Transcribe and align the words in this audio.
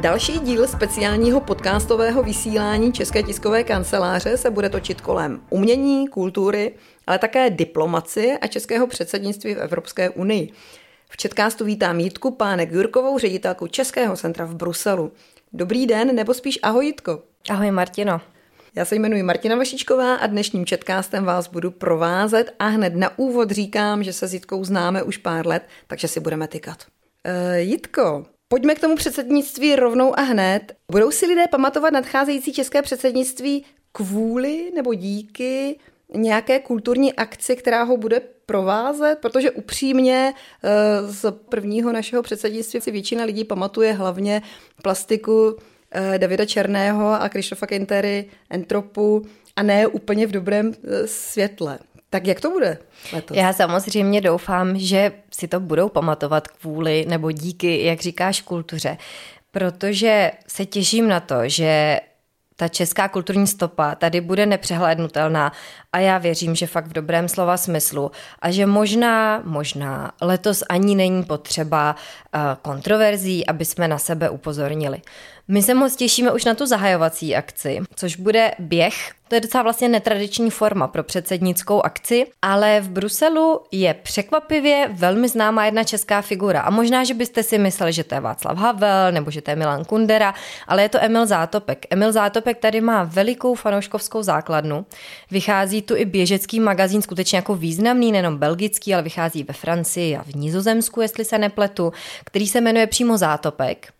Další 0.00 0.38
díl 0.38 0.68
speciálního 0.68 1.40
podcastového 1.40 2.22
vysílání 2.22 2.92
České 2.92 3.22
tiskové 3.22 3.64
kanceláře 3.64 4.36
se 4.36 4.50
bude 4.50 4.68
točit 4.68 5.00
kolem 5.00 5.42
umění, 5.50 6.08
kultury, 6.08 6.74
ale 7.06 7.18
také 7.18 7.50
diplomacie 7.50 8.38
a 8.38 8.46
českého 8.46 8.86
předsednictví 8.86 9.54
v 9.54 9.58
Evropské 9.58 10.10
unii. 10.10 10.52
V 11.08 11.16
Četkástu 11.16 11.64
vítám 11.64 12.00
Jitku 12.00 12.30
Pánek 12.30 12.72
Jurkovou, 12.72 13.18
ředitelku 13.18 13.66
Českého 13.66 14.16
centra 14.16 14.44
v 14.44 14.54
Bruselu. 14.54 15.12
Dobrý 15.52 15.86
den, 15.86 16.14
nebo 16.14 16.34
spíš 16.34 16.58
ahoj 16.62 16.86
Jitko. 16.86 17.22
Ahoj 17.50 17.70
Martino. 17.70 18.20
Já 18.74 18.84
se 18.84 18.96
jmenuji 18.96 19.22
Martina 19.22 19.56
Vašičková 19.56 20.14
a 20.14 20.26
dnešním 20.26 20.66
četkástem 20.66 21.24
vás 21.24 21.48
budu 21.48 21.70
provázet 21.70 22.54
a 22.58 22.66
hned 22.66 22.96
na 22.96 23.18
úvod 23.18 23.50
říkám, 23.50 24.02
že 24.02 24.12
se 24.12 24.28
s 24.28 24.34
Jitkou 24.34 24.64
známe 24.64 25.02
už 25.02 25.16
pár 25.16 25.46
let, 25.46 25.62
takže 25.86 26.08
si 26.08 26.20
budeme 26.20 26.48
tykat. 26.48 26.78
E, 27.24 27.60
Jitko, 27.60 28.24
pojďme 28.52 28.74
k 28.74 28.80
tomu 28.80 28.96
předsednictví 28.96 29.76
rovnou 29.76 30.18
a 30.18 30.22
hned. 30.22 30.72
Budou 30.92 31.10
si 31.10 31.26
lidé 31.26 31.44
pamatovat 31.50 31.92
nadcházející 31.92 32.52
české 32.52 32.82
předsednictví 32.82 33.64
kvůli 33.92 34.70
nebo 34.74 34.94
díky 34.94 35.78
nějaké 36.14 36.60
kulturní 36.60 37.12
akci, 37.12 37.56
která 37.56 37.82
ho 37.82 37.96
bude 37.96 38.20
provázet, 38.46 39.18
protože 39.22 39.50
upřímně 39.50 40.34
e, 40.34 41.12
z 41.12 41.32
prvního 41.32 41.92
našeho 41.92 42.22
předsednictví 42.22 42.80
si 42.80 42.90
většina 42.90 43.24
lidí 43.24 43.44
pamatuje 43.44 43.92
hlavně 43.92 44.42
plastiku 44.82 45.56
Eh, 45.92 46.18
Davida 46.18 46.46
Černého 46.46 47.22
a 47.22 47.28
Krištofa 47.28 47.66
Kentery, 47.66 48.24
Entropu 48.50 49.26
a 49.56 49.62
ne 49.62 49.86
úplně 49.86 50.26
v 50.26 50.30
dobrém 50.30 50.72
eh, 50.72 51.06
světle. 51.06 51.78
Tak 52.10 52.26
jak 52.26 52.40
to 52.40 52.50
bude 52.50 52.78
letos? 53.12 53.36
Já 53.36 53.52
samozřejmě 53.52 54.20
doufám, 54.20 54.78
že 54.78 55.12
si 55.34 55.48
to 55.48 55.60
budou 55.60 55.88
pamatovat 55.88 56.48
kvůli 56.48 57.06
nebo 57.08 57.30
díky, 57.30 57.84
jak 57.84 58.00
říkáš, 58.00 58.40
kultuře, 58.40 58.96
protože 59.50 60.30
se 60.46 60.66
těším 60.66 61.08
na 61.08 61.20
to, 61.20 61.36
že 61.46 62.00
ta 62.60 62.68
česká 62.68 63.08
kulturní 63.08 63.46
stopa 63.46 63.94
tady 63.94 64.20
bude 64.20 64.46
nepřehlédnutelná 64.46 65.52
a 65.92 65.98
já 65.98 66.18
věřím, 66.18 66.54
že 66.54 66.66
fakt 66.66 66.86
v 66.86 66.92
dobrém 66.92 67.28
slova 67.28 67.56
smyslu 67.56 68.10
a 68.42 68.50
že 68.50 68.66
možná, 68.66 69.42
možná 69.44 70.12
letos 70.20 70.62
ani 70.68 70.94
není 70.94 71.24
potřeba 71.24 71.96
uh, 72.34 72.40
kontroverzí, 72.62 73.46
aby 73.46 73.64
jsme 73.64 73.88
na 73.88 73.98
sebe 73.98 74.30
upozornili. 74.30 75.00
My 75.48 75.62
se 75.62 75.74
moc 75.74 75.96
těšíme 75.96 76.32
už 76.32 76.44
na 76.44 76.54
tu 76.54 76.66
zahajovací 76.66 77.36
akci, 77.36 77.80
což 77.94 78.16
bude 78.16 78.50
běh. 78.58 79.12
To 79.30 79.36
je 79.36 79.40
docela 79.40 79.62
vlastně 79.62 79.88
netradiční 79.88 80.50
forma 80.50 80.88
pro 80.88 81.02
předsednickou 81.02 81.82
akci, 81.82 82.26
ale 82.42 82.80
v 82.80 82.88
Bruselu 82.88 83.60
je 83.72 83.94
překvapivě 83.94 84.90
velmi 84.92 85.28
známá 85.28 85.64
jedna 85.64 85.84
česká 85.84 86.22
figura. 86.22 86.60
A 86.60 86.70
možná, 86.70 87.04
že 87.04 87.14
byste 87.14 87.42
si 87.42 87.58
mysleli, 87.58 87.92
že 87.92 88.04
to 88.04 88.14
je 88.14 88.20
Václav 88.20 88.58
Havel 88.58 89.12
nebo 89.12 89.30
že 89.30 89.42
to 89.42 89.50
je 89.50 89.56
Milan 89.56 89.84
Kundera, 89.84 90.34
ale 90.68 90.82
je 90.82 90.88
to 90.88 90.98
Emil 91.02 91.26
Zátopek. 91.26 91.86
Emil 91.90 92.12
Zátopek 92.12 92.58
tady 92.58 92.80
má 92.80 93.04
velikou 93.04 93.54
fanouškovskou 93.54 94.22
základnu. 94.22 94.86
Vychází 95.30 95.82
tu 95.82 95.96
i 95.96 96.04
běžecký 96.04 96.60
magazín, 96.60 97.02
skutečně 97.02 97.36
jako 97.36 97.54
významný, 97.54 98.12
nejenom 98.12 98.38
belgický, 98.38 98.94
ale 98.94 99.02
vychází 99.02 99.42
ve 99.42 99.54
Francii 99.54 100.16
a 100.16 100.22
v 100.22 100.34
Nizozemsku, 100.34 101.00
jestli 101.00 101.24
se 101.24 101.38
nepletu, 101.38 101.92
který 102.24 102.48
se 102.48 102.60
jmenuje 102.60 102.86
přímo 102.86 103.18
Zátopek. 103.18 103.92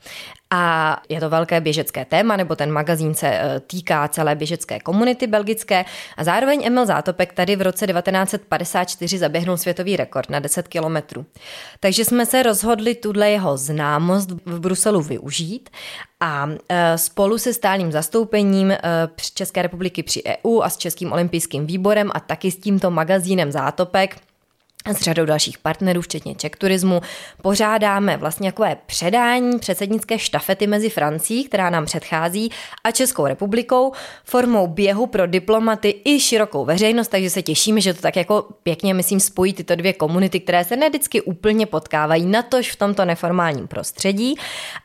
A 0.52 0.96
je 1.08 1.20
to 1.20 1.30
velké 1.30 1.60
běžecké 1.60 2.04
téma, 2.04 2.36
nebo 2.36 2.56
ten 2.56 2.72
magazín 2.72 3.14
se 3.14 3.28
e, 3.28 3.60
týká 3.60 4.08
celé 4.08 4.34
běžecké 4.34 4.80
komunity 4.80 5.19
belgické. 5.26 5.84
A 6.16 6.24
zároveň 6.24 6.62
Emil 6.66 6.86
Zátopek 6.86 7.32
tady 7.32 7.56
v 7.56 7.62
roce 7.62 7.86
1954 7.86 9.18
zaběhnul 9.18 9.56
světový 9.56 9.96
rekord 9.96 10.30
na 10.30 10.40
10 10.40 10.68
kilometrů. 10.68 11.26
Takže 11.80 12.04
jsme 12.04 12.26
se 12.26 12.42
rozhodli 12.42 12.94
tuhle 12.94 13.30
jeho 13.30 13.56
známost 13.56 14.30
v 14.30 14.60
Bruselu 14.60 15.02
využít 15.02 15.70
a 16.20 16.48
e, 16.68 16.98
spolu 16.98 17.38
se 17.38 17.54
stálým 17.54 17.92
zastoupením 17.92 18.70
e, 18.70 18.78
České 19.34 19.62
republiky 19.62 20.02
při 20.02 20.22
EU 20.24 20.60
a 20.60 20.70
s 20.70 20.76
Českým 20.76 21.12
olympijským 21.12 21.66
výborem 21.66 22.10
a 22.14 22.20
taky 22.20 22.50
s 22.50 22.56
tímto 22.56 22.90
magazínem 22.90 23.52
Zátopek 23.52 24.16
s 24.88 25.00
řadou 25.00 25.24
dalších 25.24 25.58
partnerů, 25.58 26.02
včetně 26.02 26.34
Czech 26.34 26.50
Turismu, 26.50 27.00
pořádáme 27.42 28.16
vlastně 28.16 28.52
takové 28.52 28.76
předání 28.86 29.58
předsednické 29.58 30.18
štafety 30.18 30.66
mezi 30.66 30.90
Francií, 30.90 31.44
která 31.44 31.70
nám 31.70 31.84
předchází, 31.84 32.50
a 32.84 32.90
Českou 32.90 33.26
republikou 33.26 33.92
formou 34.24 34.66
běhu 34.66 35.06
pro 35.06 35.26
diplomaty 35.26 36.00
i 36.04 36.20
širokou 36.20 36.64
veřejnost, 36.64 37.08
takže 37.08 37.30
se 37.30 37.42
těšíme, 37.42 37.80
že 37.80 37.94
to 37.94 38.02
tak 38.02 38.16
jako 38.16 38.46
pěkně, 38.62 38.94
myslím, 38.94 39.20
spojí 39.20 39.52
tyto 39.52 39.76
dvě 39.76 39.92
komunity, 39.92 40.40
které 40.40 40.64
se 40.64 40.76
ne 40.76 40.88
vždycky 40.88 41.22
úplně 41.22 41.66
potkávají, 41.66 42.26
natož 42.26 42.72
v 42.72 42.76
tomto 42.76 43.04
neformálním 43.04 43.68
prostředí. 43.68 44.34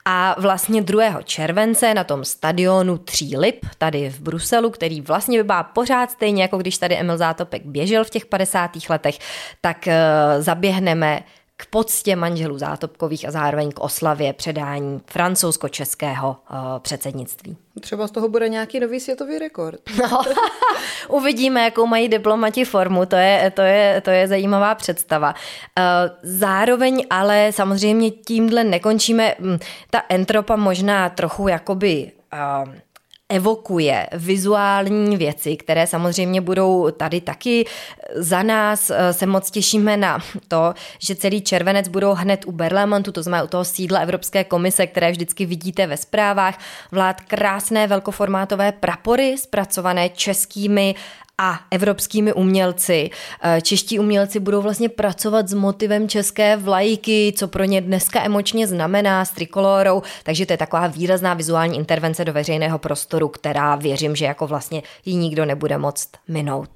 A 0.06 0.36
vlastně 0.40 0.82
2. 0.82 1.22
července 1.22 1.94
na 1.94 2.04
tom 2.04 2.26
stadionu 2.26 2.98
Tří 2.98 3.38
Lip, 3.38 3.66
tady 3.78 4.10
v 4.10 4.20
Bruselu, 4.20 4.70
který 4.70 5.02
vlastně 5.02 5.44
by 5.44 5.54
pořád 5.74 6.12
stejně, 6.12 6.42
jako 6.42 6.58
když 6.58 6.78
tady 6.78 6.96
Emil 6.96 7.18
Zátopek 7.18 7.62
běžel 7.66 8.04
v 8.04 8.10
těch 8.10 8.26
50. 8.26 8.72
letech, 8.90 9.20
tak 9.62 9.85
Eh, 9.88 10.42
zaběhneme 10.42 11.24
k 11.58 11.66
poctě 11.66 12.16
manželů 12.16 12.58
Zátopkových 12.58 13.28
a 13.28 13.32
zároveň 13.32 13.72
k 13.72 13.80
oslavě 13.80 14.34
předání 14.34 15.02
francouzsko-českého 15.06 16.30
uh, 16.30 16.58
předsednictví. 16.80 17.58
Třeba 17.82 18.08
z 18.08 18.12
toho 18.12 18.30
bude 18.30 18.50
nějaký 18.50 18.80
nový 18.80 19.00
světový 19.00 19.40
rekord. 19.40 19.80
No, 20.02 20.22
uvidíme, 21.10 21.64
jakou 21.64 21.86
mají 21.86 22.08
diplomati 22.08 22.66
formu, 22.66 23.06
to 23.06 23.16
je, 23.16 23.52
to 23.56 23.62
je, 23.62 24.02
to 24.02 24.10
je 24.10 24.28
zajímavá 24.28 24.76
představa. 24.76 25.34
Uh, 25.34 25.84
zároveň 26.24 27.06
ale 27.10 27.52
samozřejmě 27.52 28.12
tímhle 28.12 28.64
nekončíme. 28.64 29.36
Hm, 29.40 29.58
ta 29.90 30.02
entropa 30.10 30.56
možná 30.56 31.10
trochu 31.10 31.48
jakoby 31.48 32.12
evokuje 33.30 34.08
vizuální 34.14 35.18
věci, 35.18 35.56
které 35.56 35.88
samozřejmě 35.88 36.42
budou 36.42 36.92
tady 36.92 37.22
taky. 37.22 37.66
Za 38.16 38.44
nás 38.44 38.90
eh, 38.90 39.14
se 39.14 39.26
moc 39.26 39.52
těšíme 39.52 39.98
na 39.98 40.20
to, 40.48 40.74
že 41.00 41.16
celý 41.16 41.42
červenec 41.42 41.88
budou 41.88 42.14
hned 42.14 42.46
u 42.46 42.52
Berlemontu, 42.52 43.12
to 43.12 43.24
znamená 43.24 43.44
u 43.44 43.48
toho 43.48 43.66
sídla 43.66 44.00
Evropské 44.00 44.44
komise, 44.44 44.88
které 44.88 45.12
vždycky 45.12 45.46
vidíte 45.46 45.88
ve 45.88 45.98
zprávách, 45.98 46.60
vlád 46.92 47.22
krásné 47.22 47.88
velkoformátové 47.88 48.72
prapory 48.72 49.38
zpracované 49.38 50.10
českými 50.10 50.96
a 51.38 51.60
evropskými 51.72 52.34
umělci. 52.34 53.10
Eh, 53.42 53.62
čeští 53.62 54.00
umělci 54.00 54.40
budou 54.40 54.62
vlastně 54.62 54.90
pracovat 54.90 55.48
s 55.48 55.54
motivem 55.54 56.10
české 56.10 56.58
vlajky, 56.58 57.34
co 57.38 57.48
pro 57.48 57.64
ně 57.64 57.82
dneska 57.82 58.24
emočně 58.24 58.68
znamená, 58.68 59.26
s 59.26 59.32
trikolorou, 59.32 60.02
takže 60.24 60.46
to 60.46 60.54
je 60.54 60.58
taková 60.58 60.88
výrazná 60.88 61.34
vizuální 61.34 61.78
intervence 61.78 62.26
do 62.26 62.34
veřejného 62.34 62.80
prostoru, 62.80 63.28
která 63.28 63.76
věřím, 63.76 64.16
že 64.16 64.26
jako 64.26 64.48
vlastně 64.48 64.84
ji 65.06 65.16
nikdo 65.16 65.46
nebude 65.46 65.78
moct 65.78 66.10
minout. 66.28 66.70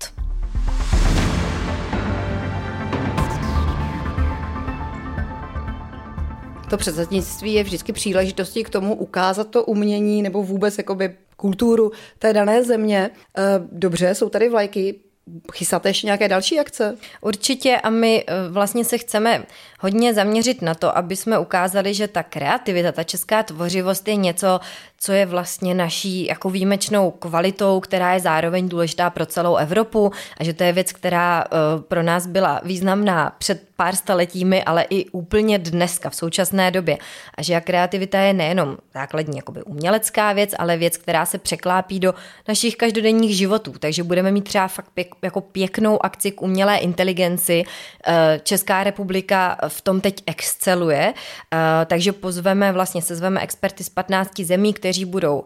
To 6.70 6.78
předsednictví 6.78 7.54
je 7.54 7.64
vždycky 7.64 7.94
příležitostí 7.94 8.64
k 8.64 8.70
tomu 8.70 8.96
ukázat 8.96 9.48
to 9.48 9.64
umění 9.64 10.22
nebo 10.22 10.44
vůbec 10.44 10.78
jakoby 10.78 11.16
kulturu 11.40 11.92
té 12.20 12.34
dané 12.34 12.64
země. 12.64 13.10
Eh, 13.38 13.44
dobře, 13.72 14.16
jsou 14.16 14.30
tady 14.30 14.50
vlajky, 14.50 15.00
Chystáte 15.54 15.90
ještě 15.90 16.08
nějaké 16.08 16.28
další 16.28 16.60
akce? 16.60 16.98
Určitě 17.22 17.78
a 17.78 17.90
my 17.90 18.24
eh, 18.28 18.34
vlastně 18.50 18.86
se 18.86 18.98
chceme 18.98 19.46
hodně 19.80 20.14
zaměřit 20.14 20.62
na 20.62 20.76
to, 20.76 20.98
aby 20.98 21.16
jsme 21.16 21.40
ukázali, 21.40 21.94
že 21.94 22.08
ta 22.08 22.24
kreativita, 22.24 22.92
ta 22.92 23.04
česká 23.04 23.44
tvořivost 23.44 24.08
je 24.08 24.16
něco, 24.16 24.60
co 25.00 25.12
je 25.12 25.26
vlastně 25.26 25.74
naší 25.74 26.26
jako 26.26 26.50
výjimečnou 26.50 27.12
kvalitou, 27.12 27.80
která 27.80 28.14
je 28.14 28.20
zároveň 28.20 28.70
důležitá 28.70 29.10
pro 29.10 29.26
celou 29.26 29.56
Evropu 29.56 30.12
a 30.38 30.44
že 30.44 30.54
to 30.54 30.64
je 30.64 30.74
věc, 30.74 30.92
která 30.92 31.44
eh, 31.44 31.82
pro 31.88 32.04
nás 32.04 32.28
byla 32.28 32.62
významná 32.64 33.36
před 33.38 33.70
pár 33.76 33.96
staletími, 33.96 34.64
ale 34.64 34.86
i 34.90 35.06
úplně 35.06 35.60
dneska, 35.60 36.10
v 36.10 36.16
současné 36.16 36.72
době. 36.72 36.98
A 37.38 37.42
že 37.42 37.62
kreativita 37.62 38.20
je 38.20 38.34
nejenom 38.34 38.78
základní 38.94 39.38
jakoby 39.38 39.64
umělecká 39.64 40.34
věc, 40.34 40.52
ale 40.60 40.78
věc, 40.78 40.98
která 40.98 41.26
se 41.26 41.38
překlápí 41.38 42.00
do 42.00 42.14
našich 42.48 42.76
každodenních 42.76 43.38
životů. 43.38 43.74
Takže 43.80 44.04
budeme 44.04 44.32
mít 44.32 44.44
třeba 44.44 44.68
fakt 44.68 44.90
pěk, 44.94 45.16
jako 45.22 45.42
pěknou 45.42 46.06
akci 46.06 46.32
k 46.32 46.42
umělé 46.42 46.78
inteligenci. 46.78 47.64
Eh, 48.08 48.40
Česká 48.44 48.84
republika 48.84 49.58
v 49.70 49.82
tom 49.82 50.02
teď 50.02 50.24
exceluje, 50.26 51.14
eh, 51.54 51.86
takže 51.86 52.12
pozveme, 52.12 52.72
vlastně 52.72 53.02
sezveme 53.02 53.42
experty 53.42 53.84
z 53.84 53.90
15 53.90 54.44
zemí, 54.46 54.74
kteří 54.74 55.06
budou 55.06 55.46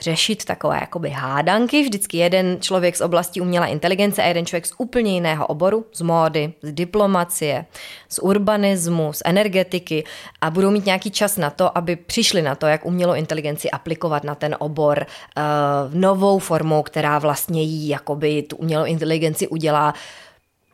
řešit 0.00 0.44
takové 0.44 0.76
jakoby 0.80 1.10
hádanky. 1.10 1.82
Vždycky 1.82 2.16
jeden 2.16 2.56
člověk 2.60 2.96
z 2.96 3.00
oblasti 3.00 3.40
umělé 3.40 3.68
inteligence 3.68 4.22
a 4.22 4.26
jeden 4.26 4.46
člověk 4.46 4.66
z 4.66 4.72
úplně 4.78 5.14
jiného 5.14 5.46
oboru, 5.46 5.84
z 5.92 6.00
módy, 6.00 6.52
z 6.62 6.72
diplomacie, 6.72 7.66
z 8.08 8.18
urbanismu, 8.18 9.12
z 9.12 9.22
energetiky 9.24 10.04
a 10.40 10.50
budou 10.50 10.70
mít 10.70 10.86
nějaký 10.86 11.10
čas 11.10 11.36
na 11.36 11.50
to, 11.50 11.78
aby 11.78 11.96
přišli 11.96 12.42
na 12.42 12.54
to, 12.54 12.66
jak 12.66 12.86
umělou 12.86 13.14
inteligenci 13.14 13.70
aplikovat 13.70 14.24
na 14.24 14.34
ten 14.34 14.56
obor 14.58 15.06
uh, 15.06 15.94
novou 15.94 16.38
formou, 16.38 16.82
která 16.82 17.18
vlastně 17.18 17.62
jí 17.62 17.88
jakoby 17.88 18.42
tu 18.42 18.56
umělou 18.56 18.84
inteligenci 18.84 19.48
udělá 19.48 19.94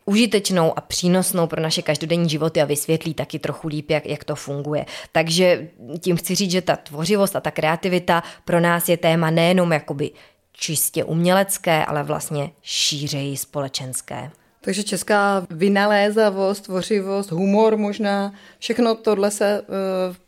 užitečnou 0.04 0.78
a 0.78 0.80
přínosnou 0.80 1.46
pro 1.46 1.60
naše 1.60 1.82
každodenní 1.82 2.28
životy 2.28 2.62
a 2.62 2.64
vysvětlí 2.64 3.14
taky 3.14 3.38
trochu 3.38 3.68
líp, 3.68 3.90
jak, 3.90 4.06
jak 4.06 4.24
to 4.24 4.34
funguje. 4.34 4.86
Takže 5.12 5.68
tím 6.00 6.16
chci 6.16 6.34
říct, 6.34 6.50
že 6.50 6.62
ta 6.62 6.76
tvořivost 6.76 7.36
a 7.36 7.40
ta 7.40 7.50
kreativita 7.50 8.22
pro 8.44 8.60
nás 8.60 8.88
je 8.88 8.96
téma 8.96 9.30
nejenom 9.30 9.72
jakoby 9.72 10.10
čistě 10.52 11.04
umělecké, 11.04 11.84
ale 11.84 12.02
vlastně 12.02 12.50
šířeji 12.62 13.36
společenské. 13.36 14.30
Takže 14.60 14.82
česká 14.82 15.46
vynalézavost, 15.50 16.64
tvořivost, 16.64 17.30
humor 17.30 17.76
možná, 17.76 18.32
všechno 18.58 18.94
tohle 18.94 19.30
se 19.30 19.60
uh, 19.60 19.66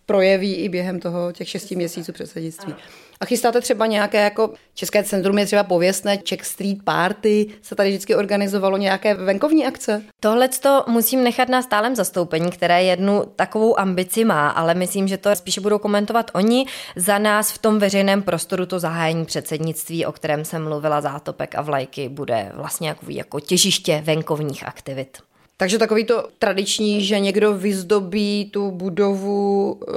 projeví 0.07 0.55
i 0.55 0.69
během 0.69 1.01
toho 1.01 1.33
těch 1.33 1.49
šesti 1.49 1.77
měsíců 1.77 2.13
předsednictví. 2.13 2.75
A 3.21 3.25
chystáte 3.25 3.61
třeba 3.61 3.87
nějaké, 3.87 4.23
jako 4.23 4.51
České 4.75 5.05
centrum 5.05 5.39
je 5.39 5.47
třeba 5.47 5.65
pověstné, 5.65 6.19
Czech 6.19 6.47
Street 6.47 6.83
Party, 6.85 7.47
se 7.63 7.75
tady 7.75 7.89
vždycky 7.89 8.15
organizovalo 8.15 8.77
nějaké 8.77 9.15
venkovní 9.15 9.67
akce? 9.67 10.03
Tohle 10.21 10.49
to 10.49 10.85
musím 10.87 11.25
nechat 11.25 11.49
na 11.49 11.63
stálem 11.63 11.97
zastoupení, 11.97 12.51
které 12.51 12.83
jednu 12.83 13.25
takovou 13.37 13.79
ambici 13.79 14.25
má, 14.25 14.49
ale 14.49 14.75
myslím, 14.75 15.09
že 15.09 15.19
to 15.19 15.37
spíše 15.37 15.61
budou 15.61 15.79
komentovat 15.79 16.31
oni. 16.35 16.67
Za 16.97 17.19
nás 17.19 17.53
v 17.53 17.59
tom 17.59 17.79
veřejném 17.79 18.23
prostoru 18.23 18.67
to 18.67 18.79
zahájení 18.79 19.25
předsednictví, 19.25 20.07
o 20.07 20.13
kterém 20.13 20.45
jsem 20.45 20.65
mluvila, 20.65 21.01
zátopek 21.01 21.55
a 21.55 21.63
vlajky, 21.63 22.09
bude 22.09 22.53
vlastně 22.55 22.89
jako, 22.89 23.07
jako 23.09 23.41
těžiště 23.41 24.03
venkovních 24.05 24.67
aktivit. 24.67 25.19
Takže 25.59 25.79
takový 25.79 26.05
to 26.05 26.29
tradiční, 26.39 27.05
že 27.05 27.21
někdo 27.21 27.55
vyzdobí 27.55 28.51
tu 28.53 28.71
budovu 28.71 29.73
uh, 29.73 29.95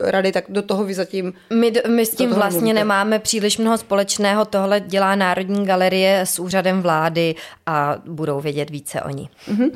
rady, 0.00 0.32
tak 0.32 0.44
do 0.48 0.62
toho 0.62 0.84
vy 0.84 0.94
zatím... 0.94 1.32
My, 1.54 1.72
my 1.88 2.06
s 2.06 2.14
tím 2.14 2.30
vlastně 2.30 2.58
mluvíte. 2.58 2.74
nemáme 2.74 3.18
příliš 3.18 3.58
mnoho 3.58 3.78
společného. 3.78 4.44
Tohle 4.44 4.80
dělá 4.80 5.14
Národní 5.14 5.66
galerie 5.66 6.20
s 6.20 6.38
úřadem 6.38 6.82
vlády 6.82 7.34
a 7.66 7.96
budou 8.06 8.40
vědět 8.40 8.70
více 8.70 9.02
oni. 9.02 9.28
Uh-huh. 9.48 9.70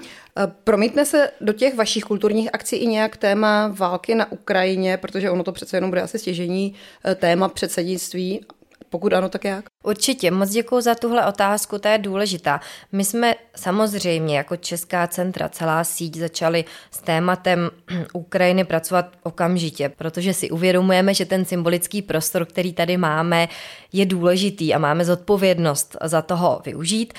Promítne 0.65 1.05
se 1.05 1.31
do 1.41 1.53
těch 1.53 1.75
vašich 1.75 2.05
kulturních 2.05 2.51
akcí 2.53 2.77
i 2.77 2.87
nějak 2.87 3.17
téma 3.17 3.75
války 3.79 4.15
na 4.15 4.33
Ukrajině, 4.33 4.97
protože 4.97 5.31
ono 5.31 5.45
to 5.45 5.53
přece 5.53 5.77
jenom 5.77 5.91
bude 5.91 6.03
asi 6.03 6.19
stěžení 6.19 6.75
eh, 7.05 7.15
téma 7.15 7.49
předsednictví 7.49 8.41
pokud 8.91 9.13
ano, 9.13 9.29
tak 9.29 9.45
jak? 9.45 9.65
Určitě, 9.85 10.31
moc 10.31 10.51
děkuji 10.51 10.81
za 10.81 10.95
tuhle 10.95 11.27
otázku, 11.27 11.79
ta 11.79 11.91
je 11.91 11.99
důležitá. 11.99 12.61
My 12.93 13.05
jsme 13.05 13.35
samozřejmě 13.57 14.37
jako 14.37 14.57
Česká 14.57 15.07
centra, 15.07 15.49
celá 15.49 15.85
síť 15.85 16.17
začali 16.17 16.65
s 16.91 16.99
tématem 16.99 17.71
Ukrajiny 18.13 18.65
pracovat 18.65 19.07
okamžitě, 19.23 19.89
protože 19.89 20.35
si 20.35 20.51
uvědomujeme, 20.51 21.15
že 21.15 21.25
ten 21.25 21.45
symbolický 21.45 22.03
prostor, 22.03 22.45
který 22.45 22.73
tady 22.73 22.97
máme, 22.97 23.49
je 23.93 24.07
důležitý 24.07 24.75
a 24.75 24.79
máme 24.79 25.05
zodpovědnost 25.05 25.97
za 26.05 26.23
toho 26.23 26.63
využít. 26.65 27.15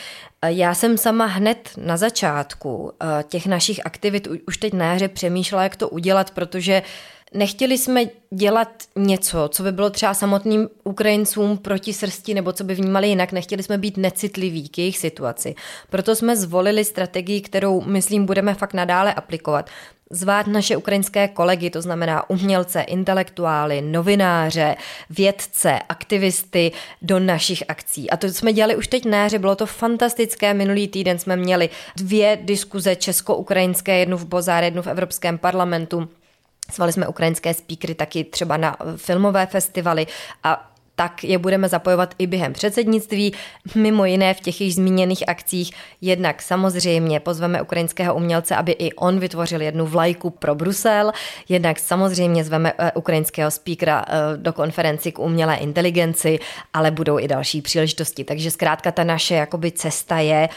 Já 0.46 0.74
jsem 0.74 0.98
sama 0.98 1.26
hned 1.26 1.70
na 1.78 1.98
začátku 1.98 2.92
eh, 3.02 3.24
těch 3.24 3.48
našich 3.48 3.86
aktivit 3.86 4.28
už 4.48 4.58
teď 4.58 4.74
na 4.74 4.86
jaře 4.94 5.08
přemýšlela, 5.08 5.64
jak 5.64 5.76
to 5.76 5.90
udělat, 5.90 6.32
protože 6.32 6.82
Nechtěli 7.38 7.78
jsme 7.78 8.04
dělat 8.32 8.84
něco, 8.96 9.50
co 9.52 9.64
by 9.64 9.72
bylo 9.72 9.90
třeba 9.90 10.14
samotným 10.14 10.70
Ukrajincům 10.84 11.58
proti 11.58 11.94
srsti 11.94 12.34
nebo 12.34 12.52
co 12.52 12.64
by 12.64 12.76
vnímali 12.76 13.08
jinak. 13.08 13.32
Nechtěli 13.32 13.64
jsme 13.64 13.78
být 13.78 13.98
necitliví 13.98 14.70
k 14.70 14.78
jejich 14.78 14.98
situaci. 14.98 15.56
Proto 15.90 16.16
jsme 16.16 16.38
zvolili 16.38 16.86
strategii, 16.86 17.42
kterou, 17.42 17.82
myslím, 17.82 18.26
budeme 18.26 18.54
fakt 18.54 18.74
nadále 18.74 19.14
aplikovat. 19.14 19.70
Zvát 20.10 20.48
naše 20.48 20.78
ukrajinské 20.78 21.28
kolegy, 21.28 21.70
to 21.70 21.82
znamená 21.82 22.30
umělce, 22.30 22.82
intelektuály, 22.82 23.82
novináře, 23.82 24.76
vědce, 25.10 25.80
aktivisty 25.90 26.72
do 27.02 27.20
našich 27.20 27.64
akcí. 27.68 28.10
A 28.10 28.18
to 28.18 28.28
jsme 28.28 28.54
dělali 28.54 28.76
už 28.76 28.88
teď 28.88 29.06
na 29.06 29.18
jaře, 29.18 29.40
bylo 29.40 29.56
to 29.56 29.66
fantastické. 29.66 30.54
Minulý 30.54 30.88
týden 30.88 31.20
jsme 31.20 31.36
měli 31.36 31.70
dvě 31.96 32.40
diskuze 32.42 32.96
česko-ukrajinské, 32.96 33.98
jednu 33.98 34.18
v 34.18 34.26
Bozáře, 34.26 34.66
jednu 34.66 34.82
v 34.82 34.88
Evropském 34.88 35.38
parlamentu 35.38 36.10
Zvali 36.74 36.94
jsme 36.94 37.08
ukrajinské 37.08 37.54
speakery 37.54 37.96
taky 37.96 38.24
třeba 38.24 38.58
na 38.58 38.78
filmové 38.98 39.46
festivaly 39.46 40.08
a 40.44 40.72
tak 41.00 41.24
je 41.24 41.38
budeme 41.38 41.70
zapojovat 41.70 42.16
i 42.18 42.28
během 42.28 42.54
předsednictví, 42.54 43.34
mimo 43.76 44.06
jiné 44.06 44.34
v 44.34 44.40
těch 44.40 44.62
již 44.62 44.76
zmíněných 44.76 45.30
akcích. 45.30 45.72
Jednak 46.02 46.42
samozřejmě 46.42 47.20
pozveme 47.20 47.62
ukrajinského 47.62 48.16
umělce, 48.16 48.56
aby 48.56 48.72
i 48.72 48.94
on 48.94 49.20
vytvořil 49.20 49.62
jednu 49.62 49.86
vlajku 49.86 50.30
pro 50.30 50.56
Brusel, 50.56 51.12
jednak 51.50 51.80
samozřejmě 51.80 52.44
zveme 52.44 52.74
eh, 52.78 52.92
ukrajinského 52.92 53.52
speakera 53.52 54.06
eh, 54.08 54.38
do 54.38 54.54
konferenci 54.54 55.12
k 55.12 55.20
umělé 55.20 55.56
inteligenci, 55.56 56.40
ale 56.74 56.92
budou 56.92 57.20
i 57.20 57.28
další 57.28 57.62
příležitosti. 57.62 58.24
Takže 58.24 58.52
zkrátka 58.52 58.92
ta 58.92 59.04
naše 59.04 59.36
jakoby 59.36 59.72
cesta 59.72 60.20
je 60.20 60.50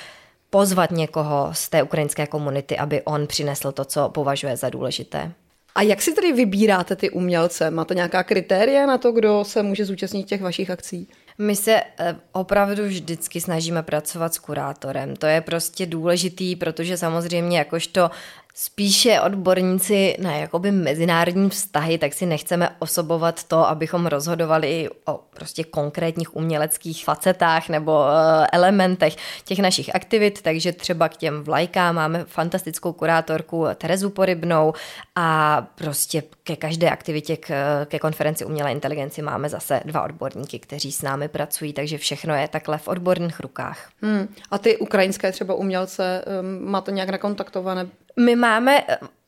pozvat 0.51 0.91
někoho 0.91 1.49
z 1.53 1.69
té 1.69 1.83
ukrajinské 1.83 2.27
komunity, 2.27 2.79
aby 2.79 3.03
on 3.03 3.27
přinesl 3.27 3.73
to, 3.73 3.85
co 3.85 4.09
považuje 4.09 4.57
za 4.57 4.71
důležité. 4.71 5.33
A 5.75 5.83
jak 5.83 6.03
si 6.03 6.13
tedy 6.13 6.33
vybíráte 6.33 6.97
ty 6.97 7.11
umělce? 7.11 7.71
Máte 7.71 7.95
nějaká 7.95 8.23
kritéria 8.23 8.87
na 8.87 8.99
to, 8.99 9.13
kdo 9.13 9.45
se 9.45 9.63
může 9.63 9.85
zúčastnit 9.85 10.25
těch 10.25 10.43
vašich 10.43 10.71
akcí? 10.71 11.09
My 11.41 11.57
se 11.57 11.83
eh, 11.99 12.17
opravdu 12.33 12.85
vždycky 12.85 13.41
snažíme 13.41 13.83
pracovat 13.83 14.35
s 14.35 14.39
kurátorem. 14.39 15.17
To 15.17 15.27
je 15.27 15.41
prostě 15.41 15.87
důležitý, 15.87 16.57
protože 16.57 16.97
samozřejmě 16.97 17.59
jakožto 17.59 18.11
spíše 18.55 19.21
odborníci 19.21 20.17
na 20.23 20.37
jakoby 20.37 20.73
mezinárodní 20.73 21.51
vztahy, 21.51 21.99
tak 21.99 22.13
si 22.13 22.27
nechceme 22.27 22.69
osobovat 22.79 23.45
to, 23.45 23.69
abychom 23.69 24.07
rozhodovali 24.07 24.89
o 25.05 25.21
prostě 25.35 25.65
konkrétních 25.65 26.37
uměleckých 26.37 27.05
facetách 27.05 27.69
nebo 27.69 28.05
eh, 28.09 28.47
elementech 28.53 29.17
těch 29.45 29.59
našich 29.59 29.95
aktivit, 29.95 30.43
takže 30.43 30.73
třeba 30.73 31.09
k 31.09 31.17
těm 31.17 31.43
vlajkám 31.43 31.95
máme 31.95 32.25
fantastickou 32.25 32.93
kurátorku 32.93 33.67
Terezu 33.75 34.11
Porybnou 34.11 34.73
a 35.17 35.61
prostě 35.75 36.23
ke 36.43 36.57
každé 36.57 36.91
aktivitě 36.91 37.37
k, 37.37 37.51
ke 37.87 37.99
konferenci 37.99 38.45
umělé 38.45 38.73
inteligenci 38.73 39.23
máme 39.23 39.49
zase 39.49 39.81
dva 39.85 40.03
odborníky, 40.03 40.59
kteří 40.59 40.93
s 40.93 41.03
námi 41.03 41.29
pracují, 41.31 41.73
takže 41.73 41.99
všechno 41.99 42.35
je 42.35 42.49
takhle 42.49 42.79
v 42.79 42.89
odborných 42.89 43.41
rukách. 43.41 43.91
Hmm. 44.03 44.35
A 44.51 44.59
ty 44.59 44.77
ukrajinské 44.77 45.33
třeba 45.33 45.55
umělce 45.55 46.25
um, 46.41 46.71
máte 46.71 46.93
nějak 46.93 47.09
nakontaktované? 47.09 47.87
My 48.17 48.37
máme 48.37 48.85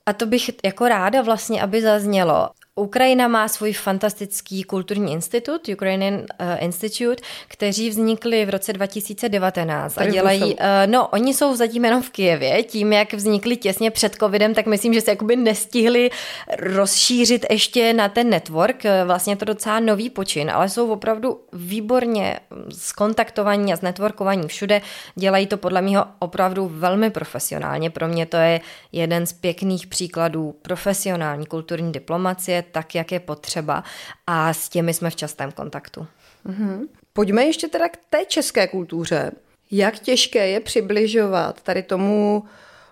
a 0.06 0.12
to 0.12 0.26
bych 0.26 0.50
jako 0.64 0.88
ráda 0.88 1.22
vlastně, 1.22 1.62
aby 1.62 1.82
zaznělo. 1.82 2.48
Ukrajina 2.74 3.28
má 3.28 3.48
svůj 3.48 3.72
fantastický 3.72 4.62
kulturní 4.62 5.12
institut, 5.12 5.68
Ukrainian 5.68 6.14
uh, 6.14 6.46
Institute, 6.58 7.22
kteří 7.48 7.90
vznikli 7.90 8.44
v 8.44 8.50
roce 8.50 8.72
2019 8.72 9.98
a 9.98 10.06
dělají, 10.06 10.42
uh, 10.54 10.60
no 10.86 11.08
oni 11.08 11.34
jsou 11.34 11.56
zatím 11.56 11.84
jenom 11.84 12.02
v 12.02 12.10
Kijevě, 12.10 12.62
tím 12.62 12.92
jak 12.92 13.12
vznikli 13.12 13.56
těsně 13.56 13.90
před 13.90 14.14
covidem, 14.14 14.54
tak 14.54 14.66
myslím, 14.66 14.94
že 14.94 15.00
se 15.00 15.10
jakoby 15.10 15.36
nestihli 15.36 16.10
rozšířit 16.58 17.46
ještě 17.50 17.92
na 17.92 18.08
ten 18.08 18.30
network, 18.30 18.84
eh, 18.84 19.04
vlastně 19.04 19.36
to 19.36 19.44
docela 19.44 19.80
nový 19.80 20.10
počin, 20.10 20.50
ale 20.50 20.68
jsou 20.68 20.92
opravdu 20.92 21.40
výborně 21.52 22.40
skontaktovaní 22.70 23.72
a 23.72 23.76
znetworkovaní 23.76 24.48
všude, 24.48 24.80
dělají 25.14 25.46
to 25.46 25.56
podle 25.56 25.82
mě 25.82 25.98
opravdu 26.18 26.70
velmi 26.74 27.10
profesionálně, 27.10 27.90
pro 27.90 28.08
mě 28.08 28.26
to 28.26 28.36
je 28.36 28.60
jeden 28.92 29.26
z 29.26 29.32
pěkných 29.32 29.86
příkladů 29.86 30.54
profesionální 30.62 31.46
kulturní 31.46 31.92
diplomacie, 31.92 32.61
tak, 32.62 32.94
jak 32.94 33.12
je 33.12 33.20
potřeba 33.20 33.84
a 34.26 34.54
s 34.54 34.68
těmi 34.68 34.94
jsme 34.94 35.10
v 35.10 35.16
častém 35.16 35.52
kontaktu. 35.52 36.06
Mm-hmm. 36.46 36.88
Pojďme 37.12 37.44
ještě 37.44 37.68
teda 37.68 37.88
k 37.88 37.96
té 38.10 38.24
české 38.24 38.68
kultuře. 38.68 39.32
Jak 39.70 39.98
těžké 39.98 40.48
je 40.48 40.60
přibližovat 40.60 41.62
tady 41.62 41.82
tomu 41.82 42.44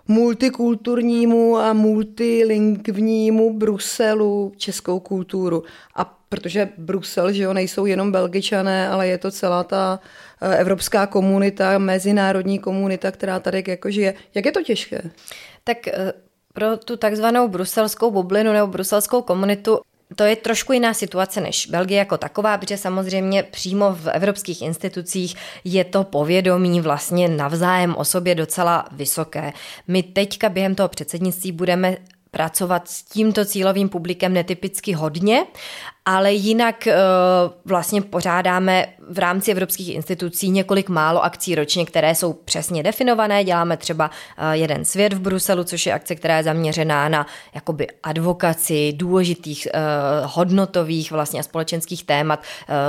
multikulturnímu 0.07 1.57
a 1.57 1.73
multilingvnímu 1.73 3.57
Bruselu 3.57 4.53
českou 4.57 4.99
kulturu. 4.99 5.63
A 5.95 6.17
protože 6.29 6.69
Brusel, 6.77 7.31
že 7.31 7.43
jo, 7.43 7.53
nejsou 7.53 7.85
jenom 7.85 8.11
belgičané, 8.11 8.89
ale 8.89 9.07
je 9.07 9.17
to 9.17 9.31
celá 9.31 9.63
ta 9.63 9.99
eh, 10.41 10.57
evropská 10.57 11.07
komunita, 11.07 11.77
mezinárodní 11.77 12.59
komunita, 12.59 13.11
která 13.11 13.39
tady 13.39 13.63
jako 13.67 13.91
žije. 13.91 14.13
Jak 14.35 14.45
je 14.45 14.51
to 14.51 14.63
těžké? 14.63 15.01
Tak 15.63 15.87
eh, 15.87 16.13
pro 16.53 16.77
tu 16.77 16.97
takzvanou 16.97 17.47
bruselskou 17.47 18.11
bublinu 18.11 18.53
nebo 18.53 18.67
bruselskou 18.67 19.21
komunitu 19.21 19.79
to 20.15 20.23
je 20.23 20.35
trošku 20.35 20.73
jiná 20.73 20.93
situace 20.93 21.41
než 21.41 21.67
Belgie 21.67 21.99
jako 21.99 22.17
taková, 22.17 22.57
protože 22.57 22.77
samozřejmě 22.77 23.43
přímo 23.43 23.93
v 23.93 24.07
evropských 24.07 24.61
institucích 24.61 25.35
je 25.63 25.83
to 25.83 26.03
povědomí 26.03 26.81
vlastně 26.81 27.27
navzájem 27.27 27.95
o 27.95 28.05
sobě 28.05 28.35
docela 28.35 28.85
vysoké. 28.91 29.53
My 29.87 30.03
teďka 30.03 30.49
během 30.49 30.75
toho 30.75 30.89
předsednictví 30.89 31.51
budeme 31.51 31.97
pracovat 32.31 32.87
s 32.87 33.03
tímto 33.03 33.45
cílovým 33.45 33.89
publikem 33.89 34.33
netypicky 34.33 34.93
hodně, 34.93 35.45
ale 36.05 36.33
jinak 36.33 36.87
eh, 36.87 36.95
vlastně 37.65 38.01
pořádáme 38.01 38.87
v 39.09 39.19
rámci 39.19 39.51
evropských 39.51 39.95
institucí 39.95 40.49
několik 40.49 40.89
málo 40.89 41.23
akcí 41.23 41.55
ročně, 41.55 41.85
které 41.85 42.15
jsou 42.15 42.33
přesně 42.33 42.83
definované. 42.83 43.43
Děláme 43.43 43.77
třeba 43.77 44.11
eh, 44.37 44.57
jeden 44.57 44.85
svět 44.85 45.13
v 45.13 45.19
Bruselu, 45.19 45.63
což 45.63 45.85
je 45.85 45.93
akce, 45.93 46.15
která 46.15 46.37
je 46.37 46.43
zaměřená 46.43 47.09
na 47.09 47.27
jakoby 47.55 47.87
advokaci 48.03 48.93
důležitých 48.93 49.67
eh, 49.73 49.79
hodnotových 50.23 51.11
vlastně 51.11 51.39
a 51.39 51.43
společenských 51.43 52.03
témat, 52.03 52.43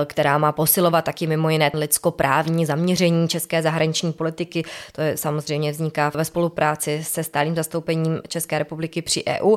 která 0.05 0.39
má 0.39 0.53
posilovat 0.53 1.05
taky 1.05 1.27
mimo 1.27 1.51
jiné 1.51 1.71
lidskoprávní 1.75 2.67
zaměření 2.67 3.29
české 3.29 3.63
zahraniční 3.63 4.13
politiky. 4.13 4.65
To 4.93 5.01
je 5.01 5.17
samozřejmě 5.17 5.73
vzniká 5.73 6.13
ve 6.15 6.25
spolupráci 6.25 7.05
se 7.05 7.25
stálým 7.25 7.55
zastoupením 7.55 8.21
České 8.29 8.59
republiky 8.59 9.03
při 9.03 9.25
EU. 9.41 9.57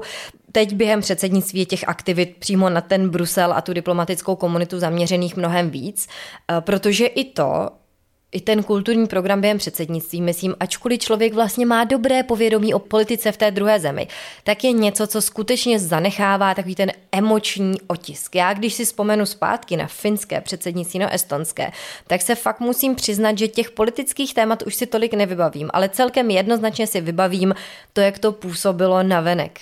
Teď 0.51 0.73
během 0.73 1.01
předsednictví 1.01 1.65
těch 1.65 1.87
aktivit 1.87 2.35
přímo 2.39 2.69
na 2.69 2.81
ten 2.81 3.09
Brusel 3.09 3.53
a 3.53 3.61
tu 3.61 3.73
diplomatickou 3.73 4.35
komunitu 4.35 4.79
zaměřených 4.79 5.37
mnohem 5.37 5.69
víc, 5.69 6.07
eh, 6.07 6.61
protože 6.61 7.05
i 7.05 7.23
to, 7.23 7.69
i 8.35 8.41
ten 8.41 8.63
kulturní 8.63 9.07
program 9.07 9.41
během 9.41 9.57
předsednictví, 9.57 10.21
myslím, 10.21 10.55
ačkoliv 10.59 10.99
člověk 10.99 11.33
vlastně 11.33 11.65
má 11.65 11.83
dobré 11.83 12.23
povědomí 12.23 12.73
o 12.73 12.79
politice 12.79 13.31
v 13.31 13.37
té 13.37 13.51
druhé 13.51 13.79
zemi, 13.79 14.07
tak 14.43 14.63
je 14.63 14.71
něco, 14.71 15.07
co 15.07 15.21
skutečně 15.21 15.79
zanechává 15.79 16.53
takový 16.53 16.75
ten 16.75 16.91
emoční 17.11 17.77
otisk. 17.87 18.35
Já, 18.35 18.53
když 18.53 18.73
si 18.73 18.85
vzpomenu 18.85 19.25
zpátky 19.25 19.77
na 19.77 19.87
finské 19.87 20.41
předsednictví, 20.41 20.99
no 20.99 21.13
estonské, 21.13 21.71
tak 22.07 22.21
se 22.21 22.35
fakt 22.35 22.59
musím 22.59 22.95
přiznat, 22.95 23.37
že 23.37 23.47
těch 23.47 23.71
politických 23.71 24.33
témat 24.33 24.61
už 24.61 24.75
si 24.75 24.85
tolik 24.85 25.13
nevybavím, 25.13 25.69
ale 25.73 25.89
celkem 25.89 26.31
jednoznačně 26.31 26.87
si 26.87 27.01
vybavím 27.01 27.55
to, 27.93 28.01
jak 28.01 28.19
to 28.19 28.31
působilo 28.31 29.03
na 29.03 29.21
venek 29.21 29.59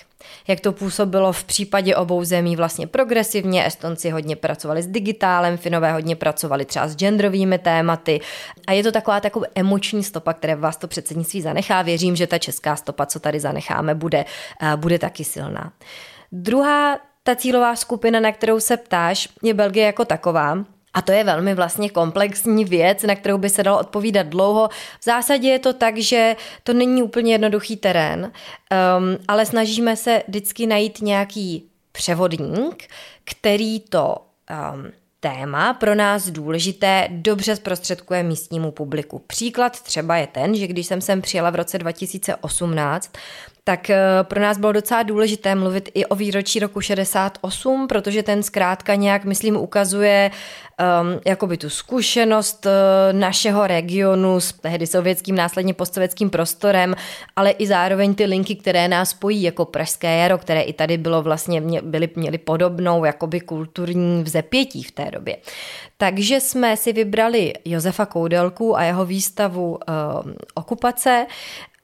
jak 0.47 0.59
to 0.59 0.71
působilo 0.71 1.33
v 1.33 1.43
případě 1.43 1.95
obou 1.95 2.23
zemí 2.23 2.55
vlastně 2.55 2.87
progresivně. 2.87 3.65
Estonci 3.65 4.09
hodně 4.09 4.35
pracovali 4.35 4.83
s 4.83 4.87
digitálem, 4.87 5.57
Finové 5.57 5.93
hodně 5.93 6.15
pracovali 6.15 6.65
třeba 6.65 6.87
s 6.87 6.95
genderovými 6.95 7.59
tématy 7.59 8.21
a 8.67 8.71
je 8.71 8.83
to 8.83 8.91
taková 8.91 9.19
taková 9.19 9.45
emoční 9.55 10.03
stopa, 10.03 10.33
které 10.33 10.55
vás 10.55 10.77
to 10.77 10.87
předsednictví 10.87 11.41
zanechá. 11.41 11.81
Věřím, 11.81 12.15
že 12.15 12.27
ta 12.27 12.37
česká 12.37 12.75
stopa, 12.75 13.05
co 13.05 13.19
tady 13.19 13.39
zanecháme, 13.39 13.95
bude, 13.95 14.25
eh, 14.61 14.77
bude 14.77 14.99
taky 14.99 15.23
silná. 15.23 15.73
Druhá 16.31 16.99
ta 17.23 17.35
cílová 17.35 17.75
skupina, 17.75 18.19
na 18.19 18.31
kterou 18.31 18.59
se 18.59 18.77
ptáš, 18.77 19.29
je 19.43 19.53
Belgie 19.53 19.85
jako 19.85 20.05
taková. 20.05 20.57
A 20.93 21.01
to 21.01 21.12
je 21.12 21.23
velmi 21.23 21.55
vlastně 21.55 21.89
komplexní 21.89 22.65
věc, 22.65 23.03
na 23.03 23.15
kterou 23.15 23.38
by 23.38 23.50
se 23.50 23.63
dalo 23.63 23.79
odpovídat 23.79 24.27
dlouho. 24.27 24.69
V 25.00 25.03
zásadě 25.03 25.50
je 25.50 25.59
to 25.59 25.73
tak, 25.73 25.97
že 25.97 26.35
to 26.63 26.73
není 26.73 27.03
úplně 27.03 27.31
jednoduchý 27.31 27.77
terén, 27.77 28.23
um, 28.23 29.17
ale 29.27 29.45
snažíme 29.45 29.95
se 29.95 30.23
vždycky 30.27 30.67
najít 30.67 31.01
nějaký 31.01 31.69
převodník, 31.91 32.83
který 33.23 33.79
to 33.79 34.15
um, 34.75 34.91
téma 35.19 35.73
pro 35.73 35.95
nás 35.95 36.29
důležité 36.29 37.07
dobře 37.12 37.55
zprostředkuje 37.55 38.23
místnímu 38.23 38.71
publiku. 38.71 39.19
Příklad 39.27 39.81
třeba 39.81 40.17
je 40.17 40.27
ten, 40.27 40.55
že 40.55 40.67
když 40.67 40.88
jsem 40.88 41.01
sem 41.01 41.21
přijela 41.21 41.50
v 41.50 41.55
roce 41.55 41.77
2018, 41.77 43.12
tak 43.63 43.89
eh, 43.89 43.98
pro 44.24 44.41
nás 44.41 44.58
bylo 44.58 44.72
docela 44.72 45.03
důležité 45.03 45.55
mluvit 45.55 45.89
i 45.93 46.05
o 46.05 46.15
výročí 46.15 46.60
roku 46.60 46.82
68, 46.82 47.88
protože 47.88 48.24
ten 48.24 48.43
zkrátka 48.43 48.96
nějak, 48.96 49.25
myslím, 49.25 49.58
ukazuje 49.58 50.32
um, 50.32 51.20
jakoby 51.25 51.58
tu 51.58 51.70
zkušenost 51.70 52.65
uh, 52.65 52.72
našeho 53.20 53.67
regionu 53.67 54.39
s 54.39 54.53
tehdy 54.53 54.88
sovětským, 54.88 55.36
následně 55.36 55.74
postsovětským 55.74 56.29
prostorem, 56.29 56.96
ale 57.36 57.51
i 57.51 57.67
zároveň 57.67 58.15
ty 58.15 58.25
linky, 58.25 58.55
které 58.55 58.88
nás 58.88 59.10
spojí, 59.10 59.43
jako 59.43 59.65
Pražské 59.65 60.17
jaro, 60.17 60.38
které 60.38 60.62
i 60.62 60.74
tady 60.74 60.98
bylo 60.98 61.22
vlastně, 61.22 61.62
mě, 61.62 61.82
byly, 61.82 62.10
měly 62.15 62.38
podobnou 62.38 63.05
jakoby 63.05 63.39
kulturní 63.39 64.24
vzepětí 64.24 64.84
v 64.84 64.91
té 64.91 65.12
době. 65.12 65.38
Takže 65.98 66.39
jsme 66.39 66.77
si 66.77 66.93
vybrali 66.93 67.53
Josefa 67.65 68.05
Koudelku 68.05 68.77
a 68.77 68.84
jeho 68.84 69.05
výstavu 69.05 69.70
um, 69.72 70.34
Okupace 70.53 71.25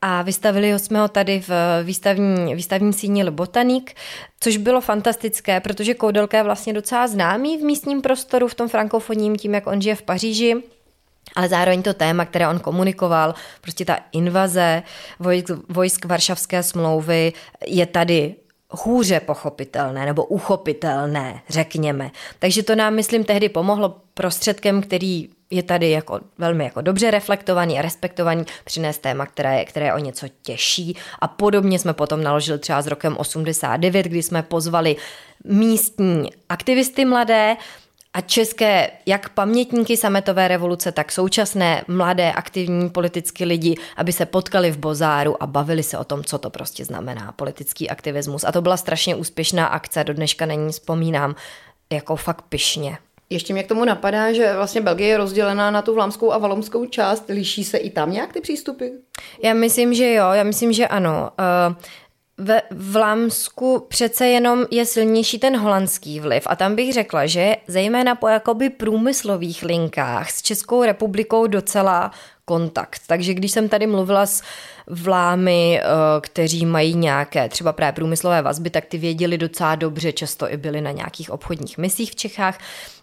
a 0.01 0.21
vystavili 0.21 0.79
jsme 0.79 0.99
ho 0.99 1.07
tady 1.07 1.41
v 1.47 1.49
výstavní, 1.83 2.55
výstavní 2.55 2.93
síni 2.93 3.31
Botanik, 3.31 3.95
což 4.39 4.57
bylo 4.57 4.81
fantastické, 4.81 5.59
protože 5.59 5.93
Koudelka 5.93 6.37
je 6.37 6.43
vlastně 6.43 6.73
docela 6.73 7.07
známý 7.07 7.57
v 7.57 7.61
místním 7.61 8.01
prostoru, 8.01 8.47
v 8.47 8.55
tom 8.55 8.69
frankofonním, 8.69 9.35
tím, 9.35 9.53
jak 9.53 9.67
on 9.67 9.81
žije 9.81 9.95
v 9.95 10.01
Paříži. 10.01 10.55
Ale 11.35 11.49
zároveň 11.49 11.81
to 11.81 11.93
téma, 11.93 12.25
které 12.25 12.47
on 12.47 12.59
komunikoval, 12.59 13.33
prostě 13.61 13.85
ta 13.85 13.99
invaze 14.11 14.83
vojsk, 15.19 15.49
vojsk 15.69 16.05
Varšavské 16.05 16.63
smlouvy 16.63 17.33
je 17.67 17.85
tady 17.85 18.35
hůře 18.69 19.19
pochopitelné 19.19 20.05
nebo 20.05 20.25
uchopitelné, 20.25 21.41
řekněme. 21.49 22.11
Takže 22.39 22.63
to 22.63 22.75
nám, 22.75 22.93
myslím, 22.93 23.23
tehdy 23.23 23.49
pomohlo 23.49 23.95
prostředkem, 24.13 24.81
který 24.81 25.29
je 25.49 25.63
tady 25.63 25.89
jako 25.89 26.19
velmi 26.37 26.63
jako 26.63 26.81
dobře 26.81 27.11
reflektovaný 27.11 27.79
a 27.79 27.81
respektovaný, 27.81 28.43
přinést 28.63 28.97
téma, 28.97 29.25
které, 29.25 29.59
je, 29.59 29.65
které 29.65 29.85
je 29.85 29.93
o 29.93 29.97
něco 29.97 30.27
těžší. 30.41 30.95
A 31.19 31.27
podobně 31.27 31.79
jsme 31.79 31.93
potom 31.93 32.23
naložili 32.23 32.59
třeba 32.59 32.81
s 32.81 32.87
rokem 32.87 33.17
89, 33.17 34.05
kdy 34.05 34.23
jsme 34.23 34.43
pozvali 34.43 34.95
místní 35.43 36.29
aktivisty 36.49 37.05
mladé, 37.05 37.57
a 38.13 38.21
české, 38.21 38.91
jak 39.05 39.29
pamětníky 39.29 39.97
sametové 39.97 40.47
revoluce, 40.47 40.91
tak 40.91 41.11
současné 41.11 41.83
mladé 41.87 42.31
aktivní 42.31 42.89
politické 42.89 43.45
lidi, 43.45 43.75
aby 43.97 44.13
se 44.13 44.25
potkali 44.25 44.71
v 44.71 44.77
Bozáru 44.77 45.43
a 45.43 45.47
bavili 45.47 45.83
se 45.83 45.97
o 45.97 46.03
tom, 46.03 46.23
co 46.23 46.37
to 46.37 46.49
prostě 46.49 46.85
znamená 46.85 47.31
politický 47.31 47.89
aktivismus. 47.89 48.43
A 48.43 48.51
to 48.51 48.61
byla 48.61 48.77
strašně 48.77 49.15
úspěšná 49.15 49.65
akce, 49.65 50.03
do 50.03 50.13
dneška 50.13 50.45
není 50.45 50.71
vzpomínám 50.71 51.35
jako 51.89 52.15
fakt 52.15 52.41
pyšně. 52.41 52.97
Ještě 53.29 53.53
mě 53.53 53.63
k 53.63 53.67
tomu 53.67 53.85
napadá, 53.85 54.33
že 54.33 54.53
vlastně 54.55 54.81
Belgie 54.81 55.09
je 55.09 55.17
rozdělená 55.17 55.71
na 55.71 55.81
tu 55.81 55.93
vlámskou 55.93 56.31
a 56.31 56.37
valomskou 56.37 56.85
část. 56.85 57.23
Liší 57.29 57.63
se 57.63 57.77
i 57.77 57.89
tam 57.89 58.11
nějak 58.11 58.33
ty 58.33 58.41
přístupy? 58.41 58.87
Já 59.43 59.53
myslím, 59.53 59.93
že 59.93 60.13
jo, 60.13 60.31
já 60.31 60.43
myslím, 60.43 60.73
že 60.73 60.87
ano. 60.87 61.29
Uh, 61.69 61.75
ve 62.39 62.61
Vlámsku 62.71 63.85
přece 63.87 64.27
jenom 64.27 64.65
je 64.71 64.85
silnější 64.85 65.39
ten 65.39 65.57
holandský 65.57 66.19
vliv 66.19 66.43
a 66.45 66.55
tam 66.55 66.75
bych 66.75 66.93
řekla, 66.93 67.25
že 67.25 67.55
zejména 67.67 68.15
po 68.15 68.27
jakoby 68.27 68.69
průmyslových 68.69 69.63
linkách 69.63 70.31
s 70.31 70.41
Českou 70.41 70.83
republikou 70.83 71.47
docela 71.47 72.11
kontakt. 72.49 73.01
Takže 73.07 73.33
když 73.33 73.51
jsem 73.51 73.69
tady 73.69 73.87
mluvila 73.87 74.25
s 74.25 74.41
vlámy, 74.87 75.81
eh, 75.81 75.85
kteří 76.21 76.65
mají 76.65 76.95
nějaké 76.95 77.49
třeba 77.49 77.73
právě 77.73 77.93
průmyslové 77.93 78.41
vazby, 78.41 78.69
tak 78.69 78.85
ty 78.85 78.97
věděli 78.97 79.37
docela 79.37 79.75
dobře, 79.75 80.11
často 80.11 80.53
i 80.53 80.57
byli 80.57 80.81
na 80.81 80.91
nějakých 80.91 81.29
obchodních 81.31 81.77
misích 81.77 82.11
v 82.11 82.15
Čechách. 82.15 82.57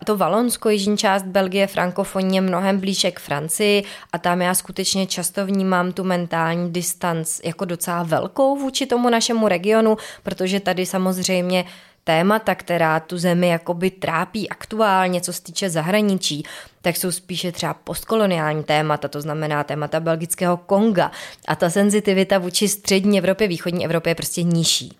To 0.05 0.17
Valonsko, 0.17 0.69
jižní 0.69 0.99
část 0.99 1.23
Belgie, 1.23 1.67
frankofonie, 1.67 2.41
mnohem 2.41 2.81
blíže 2.81 3.11
k 3.11 3.21
Francii 3.21 3.85
a 4.13 4.19
tam 4.19 4.43
já 4.43 4.55
skutečně 4.55 5.07
často 5.07 5.47
vnímám 5.47 5.93
tu 5.93 6.05
mentální 6.05 6.73
distanc 6.73 7.41
jako 7.45 7.65
docela 7.65 8.03
velkou 8.03 8.57
vůči 8.57 8.87
tomu 8.87 9.11
našemu 9.11 9.49
regionu, 9.49 9.97
protože 10.23 10.61
tady 10.61 10.87
samozřejmě 10.87 11.65
témata, 12.07 12.55
která 12.55 13.01
tu 13.01 13.19
zemi 13.19 13.49
jakoby 13.49 13.91
trápí 13.91 14.49
aktuálně, 14.49 15.21
co 15.21 15.33
se 15.33 15.43
týče 15.43 15.71
zahraničí, 15.71 16.43
tak 16.83 16.97
jsou 16.97 17.11
spíše 17.11 17.53
třeba 17.53 17.75
postkoloniální 17.75 18.65
témata, 18.65 19.09
to 19.09 19.21
znamená 19.21 19.65
témata 19.65 20.01
belgického 20.01 20.57
Konga. 20.57 21.11
A 21.49 21.57
ta 21.57 21.71
senzitivita 21.71 22.39
vůči 22.39 22.69
střední 22.69 23.19
Evropě, 23.19 23.49
východní 23.49 23.85
Evropě 23.85 24.11
je 24.11 24.15
prostě 24.15 24.43
nižší. 24.43 24.97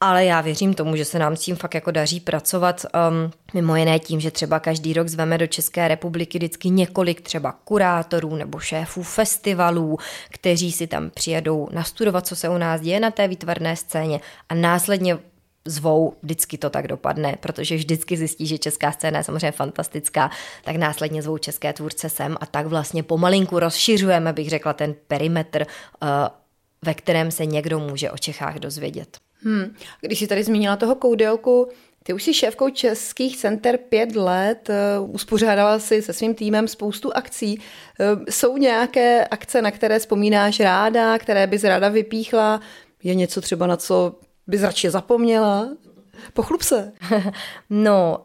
Ale 0.00 0.24
já 0.24 0.40
věřím 0.40 0.74
tomu, 0.74 0.96
že 0.96 1.04
se 1.04 1.18
nám 1.18 1.36
s 1.36 1.40
tím 1.40 1.56
fakt 1.56 1.74
jako 1.74 1.90
daří 1.90 2.20
pracovat, 2.20 2.86
um, 3.10 3.32
mimo 3.54 3.76
jiné 3.76 3.98
tím, 3.98 4.20
že 4.20 4.30
třeba 4.30 4.60
každý 4.60 4.92
rok 4.92 5.08
zveme 5.08 5.38
do 5.38 5.46
České 5.46 5.88
republiky 5.88 6.38
vždycky 6.38 6.70
několik 6.70 7.20
třeba 7.20 7.52
kurátorů 7.64 8.36
nebo 8.36 8.58
šéfů 8.58 9.02
festivalů, 9.02 9.98
kteří 10.30 10.72
si 10.72 10.86
tam 10.86 11.10
přijedou 11.10 11.68
nastudovat, 11.72 12.26
co 12.26 12.36
se 12.36 12.48
u 12.48 12.58
nás 12.58 12.80
děje 12.80 13.00
na 13.00 13.10
té 13.10 13.28
výtvarné 13.28 13.76
scéně 13.76 14.20
a 14.48 14.54
následně 14.54 15.18
zvou, 15.64 16.14
vždycky 16.22 16.58
to 16.58 16.70
tak 16.70 16.88
dopadne, 16.88 17.36
protože 17.40 17.76
vždycky 17.76 18.16
zjistí, 18.16 18.46
že 18.46 18.58
česká 18.58 18.92
scéna 18.92 19.18
je 19.18 19.24
samozřejmě 19.24 19.52
fantastická, 19.52 20.30
tak 20.64 20.76
následně 20.76 21.22
zvou 21.22 21.38
české 21.38 21.72
tvůrce 21.72 22.10
sem 22.10 22.36
a 22.40 22.46
tak 22.46 22.66
vlastně 22.66 23.02
pomalinku 23.02 23.58
rozšiřujeme, 23.58 24.32
bych 24.32 24.50
řekla, 24.50 24.72
ten 24.72 24.94
perimetr, 25.08 25.66
uh, 26.02 26.08
ve 26.84 26.94
kterém 26.94 27.30
se 27.30 27.46
někdo 27.46 27.78
může 27.78 28.10
o 28.10 28.18
Čechách 28.18 28.58
dozvědět. 28.58 29.16
Hmm. 29.44 29.74
Když 30.00 30.18
jsi 30.18 30.26
tady 30.26 30.44
zmínila 30.44 30.76
toho 30.76 30.94
koudelku, 30.94 31.68
ty 32.02 32.12
už 32.12 32.22
jsi 32.22 32.34
šéfkou 32.34 32.70
českých 32.70 33.36
center 33.36 33.78
pět 33.88 34.16
let, 34.16 34.70
uh, 34.98 35.14
uspořádala 35.14 35.78
si 35.78 36.02
se 36.02 36.12
svým 36.12 36.34
týmem 36.34 36.68
spoustu 36.68 37.16
akcí. 37.16 37.58
Uh, 37.58 38.24
jsou 38.30 38.56
nějaké 38.56 39.26
akce, 39.26 39.62
na 39.62 39.70
které 39.70 39.98
vzpomínáš 39.98 40.60
ráda, 40.60 41.18
které 41.18 41.46
bys 41.46 41.64
ráda 41.64 41.88
vypíchla? 41.88 42.60
Je 43.02 43.14
něco 43.14 43.40
třeba, 43.40 43.66
na 43.66 43.76
co 43.76 44.14
bys 44.46 44.62
radši 44.62 44.90
zapomněla? 44.90 45.68
Pochlup 46.32 46.62
se. 46.62 46.92
no, 47.70 48.18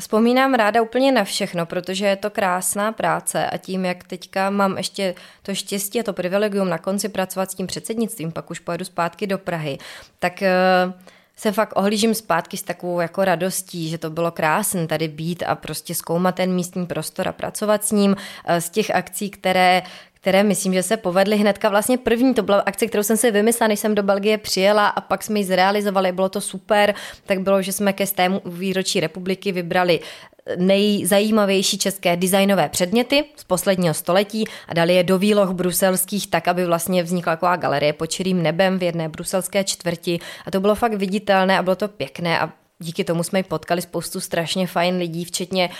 vzpomínám 0.00 0.54
ráda 0.54 0.82
úplně 0.82 1.12
na 1.12 1.24
všechno, 1.24 1.66
protože 1.66 2.06
je 2.06 2.16
to 2.16 2.30
krásná 2.30 2.92
práce 2.92 3.46
a 3.46 3.56
tím, 3.56 3.84
jak 3.84 4.04
teďka 4.04 4.50
mám 4.50 4.76
ještě 4.76 5.14
to 5.42 5.54
štěstí 5.54 6.00
a 6.00 6.02
to 6.02 6.12
privilegium 6.12 6.68
na 6.68 6.78
konci 6.78 7.08
pracovat 7.08 7.50
s 7.50 7.54
tím 7.54 7.66
předsednictvím, 7.66 8.32
pak 8.32 8.50
už 8.50 8.58
pojedu 8.58 8.84
zpátky 8.84 9.26
do 9.26 9.38
Prahy, 9.38 9.78
tak 10.18 10.42
uh, 10.42 10.92
se 11.36 11.52
fakt 11.52 11.72
ohlížím 11.76 12.14
zpátky 12.14 12.56
s 12.56 12.62
takovou 12.62 13.00
jako 13.00 13.24
radostí, 13.24 13.88
že 13.88 13.98
to 13.98 14.10
bylo 14.10 14.30
krásné 14.30 14.86
tady 14.86 15.08
být 15.08 15.42
a 15.46 15.54
prostě 15.54 15.94
zkoumat 15.94 16.34
ten 16.34 16.54
místní 16.54 16.86
prostor 16.86 17.28
a 17.28 17.32
pracovat 17.32 17.84
s 17.84 17.92
ním 17.92 18.16
z 18.58 18.70
těch 18.70 18.90
akcí, 18.90 19.30
které, 19.30 19.82
které 20.26 20.42
myslím, 20.42 20.74
že 20.74 20.82
se 20.82 20.96
povedly 20.96 21.36
hnedka 21.36 21.68
vlastně 21.68 21.98
první. 21.98 22.34
To 22.34 22.42
byla 22.42 22.58
akce, 22.58 22.86
kterou 22.86 23.02
jsem 23.02 23.16
si 23.16 23.30
vymyslela, 23.30 23.68
než 23.68 23.80
jsem 23.80 23.94
do 23.94 24.02
Belgie 24.02 24.38
přijela 24.38 24.88
a 24.88 25.00
pak 25.00 25.22
jsme 25.22 25.38
ji 25.38 25.44
zrealizovali, 25.44 26.12
bylo 26.12 26.28
to 26.28 26.40
super. 26.40 26.94
Tak 27.26 27.40
bylo, 27.40 27.62
že 27.62 27.72
jsme 27.72 27.92
ke 27.92 28.06
stému 28.06 28.42
výročí 28.44 29.00
republiky 29.00 29.52
vybrali 29.52 30.00
nejzajímavější 30.56 31.78
české 31.78 32.16
designové 32.16 32.68
předměty 32.68 33.24
z 33.36 33.44
posledního 33.44 33.94
století 33.94 34.44
a 34.68 34.74
dali 34.74 34.94
je 34.94 35.04
do 35.04 35.18
výloh 35.18 35.50
bruselských 35.50 36.26
tak, 36.26 36.48
aby 36.48 36.66
vlastně 36.66 37.02
vznikla 37.02 37.32
taková 37.32 37.56
galerie 37.56 37.92
pod 37.92 38.06
čirým 38.06 38.42
nebem 38.42 38.78
v 38.78 38.82
jedné 38.82 39.08
bruselské 39.08 39.64
čtvrti 39.64 40.18
a 40.46 40.50
to 40.50 40.60
bylo 40.60 40.74
fakt 40.74 40.94
viditelné 40.94 41.58
a 41.58 41.62
bylo 41.62 41.76
to 41.76 41.88
pěkné 41.88 42.40
a 42.40 42.52
díky 42.78 43.04
tomu 43.04 43.22
jsme 43.22 43.42
potkali 43.42 43.82
spoustu 43.82 44.20
strašně 44.20 44.66
fajn 44.66 44.96
lidí, 44.96 45.24
včetně 45.24 45.70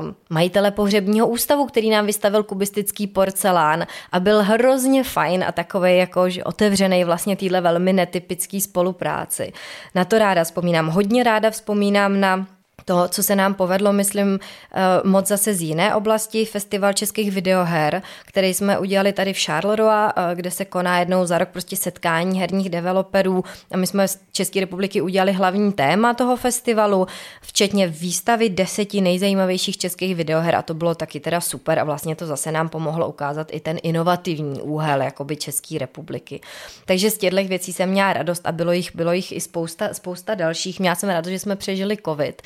um, 0.00 0.16
majitele 0.30 0.70
pohřebního 0.70 1.28
ústavu, 1.28 1.66
který 1.66 1.90
nám 1.90 2.06
vystavil 2.06 2.42
kubistický 2.42 3.06
porcelán 3.06 3.86
a 4.12 4.20
byl 4.20 4.42
hrozně 4.42 5.04
fajn 5.04 5.44
a 5.44 5.52
takový 5.52 5.96
jako 5.96 6.30
že 6.30 6.44
otevřený 6.44 7.04
vlastně 7.04 7.36
týhle 7.36 7.60
velmi 7.60 7.92
netypický 7.92 8.60
spolupráci. 8.60 9.52
Na 9.94 10.04
to 10.04 10.18
ráda 10.18 10.44
vzpomínám. 10.44 10.88
Hodně 10.88 11.24
ráda 11.24 11.50
vzpomínám 11.50 12.20
na 12.20 12.46
to, 12.90 13.08
co 13.08 13.22
se 13.22 13.36
nám 13.36 13.54
povedlo, 13.54 13.92
myslím, 13.92 14.38
eh, 14.72 14.80
moc 15.04 15.26
zase 15.26 15.54
z 15.54 15.62
jiné 15.62 15.94
oblasti, 15.94 16.44
Festival 16.44 16.92
českých 16.92 17.30
videoher, 17.32 18.02
který 18.26 18.54
jsme 18.54 18.78
udělali 18.78 19.12
tady 19.12 19.32
v 19.32 19.38
Charleroi, 19.38 20.10
eh, 20.16 20.34
kde 20.34 20.50
se 20.50 20.64
koná 20.64 20.98
jednou 20.98 21.26
za 21.26 21.38
rok 21.38 21.48
prostě 21.48 21.76
setkání 21.76 22.40
herních 22.40 22.70
developerů 22.70 23.44
a 23.70 23.76
my 23.76 23.86
jsme 23.86 24.08
z 24.08 24.18
České 24.32 24.60
republiky 24.60 25.00
udělali 25.00 25.32
hlavní 25.32 25.72
téma 25.72 26.14
toho 26.14 26.36
festivalu, 26.36 27.06
včetně 27.42 27.88
výstavy 27.88 28.48
deseti 28.48 29.00
nejzajímavějších 29.00 29.78
českých 29.78 30.16
videoher 30.16 30.54
a 30.54 30.62
to 30.62 30.74
bylo 30.74 30.94
taky 30.94 31.20
teda 31.20 31.40
super 31.40 31.78
a 31.78 31.84
vlastně 31.84 32.16
to 32.16 32.26
zase 32.26 32.52
nám 32.52 32.68
pomohlo 32.68 33.08
ukázat 33.08 33.48
i 33.52 33.60
ten 33.60 33.78
inovativní 33.82 34.62
úhel 34.62 35.02
jakoby 35.02 35.36
České 35.36 35.78
republiky. 35.78 36.40
Takže 36.84 37.10
z 37.10 37.18
těchto 37.18 37.44
věcí 37.44 37.72
jsem 37.72 37.90
měla 37.90 38.12
radost 38.12 38.42
a 38.44 38.52
bylo 38.52 38.72
jich, 38.72 38.94
bylo 38.94 39.12
jich 39.12 39.32
i 39.32 39.40
spousta, 39.40 39.94
spousta 39.94 40.34
dalších. 40.34 40.80
Měla 40.80 40.94
jsem 40.94 41.08
radost, 41.08 41.30
že 41.30 41.38
jsme 41.38 41.56
přežili 41.56 41.96
covid 42.04 42.42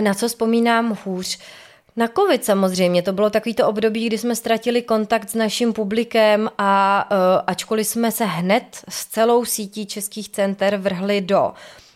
na 0.00 0.14
co 0.14 0.28
vzpomínám 0.28 0.98
hůř? 1.04 1.38
Na 1.96 2.08
covid 2.08 2.44
samozřejmě, 2.44 3.02
to 3.02 3.12
bylo 3.12 3.30
takový 3.30 3.54
to 3.54 3.68
období, 3.68 4.06
kdy 4.06 4.18
jsme 4.18 4.36
ztratili 4.36 4.82
kontakt 4.82 5.30
s 5.30 5.34
naším 5.34 5.72
publikem 5.72 6.50
a 6.58 7.04
uh, 7.10 7.16
ačkoliv 7.46 7.86
jsme 7.86 8.12
se 8.12 8.24
hned 8.24 8.64
s 8.88 9.06
celou 9.06 9.44
sítí 9.44 9.86
českých 9.86 10.28
center 10.28 10.76
vrhli 10.76 11.20
do 11.20 11.52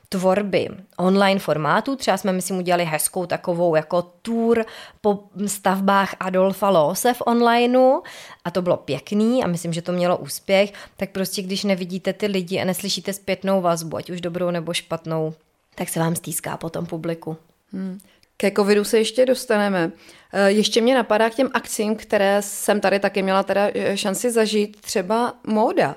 tvorby 0.09 0.69
online 0.97 1.41
formátu. 1.41 1.97
Třeba 1.97 2.17
jsme, 2.17 2.33
myslím, 2.33 2.59
udělali 2.59 2.85
hezkou 2.85 3.27
takovou 3.27 3.75
jako 3.75 4.03
tour 4.23 4.65
po 5.01 5.25
stavbách 5.47 6.15
Adolfa 6.21 6.71
Lose 6.71 7.15
v 7.15 7.23
onlineu 7.27 8.01
a 8.45 8.51
to 8.51 8.63
bylo 8.63 8.77
pěkný 8.77 9.45
a 9.45 9.47
myslím, 9.47 9.73
že 9.73 9.83
to 9.83 9.93
mělo 9.93 10.17
úspěch. 10.17 10.73
Tak 10.97 11.11
prostě, 11.11 11.43
když 11.43 11.65
nevidíte 11.65 12.13
ty 12.13 12.27
lidi 12.27 12.61
a 12.61 12.65
neslyšíte 12.65 13.13
zpětnou 13.13 13.61
vazbu, 13.61 13.97
ať 13.97 14.11
už 14.11 14.21
dobrou 14.21 14.51
nebo 14.51 14.75
špatnou, 14.75 15.35
tak 15.75 15.89
se 15.89 16.01
vám 16.01 16.17
stýská 16.17 16.57
po 16.57 16.71
tom 16.71 16.87
publiku. 16.87 17.37
Hmm. 17.73 17.99
Ke 18.37 18.51
covidu 18.51 18.85
se 18.85 18.99
ještě 18.99 19.27
dostaneme. 19.27 19.93
Eh, 20.33 20.51
ještě 20.51 20.81
mě 20.81 20.95
napadá 20.95 21.31
k 21.31 21.35
těm 21.35 21.51
akcím, 21.55 21.97
které 21.97 22.43
jsem 22.43 22.81
tady 22.81 22.99
taky 22.99 23.23
měla 23.23 23.43
teda 23.43 23.71
eh, 23.75 23.97
šanci 23.97 24.31
zažít, 24.31 24.81
třeba 24.81 25.35
móda. 25.47 25.97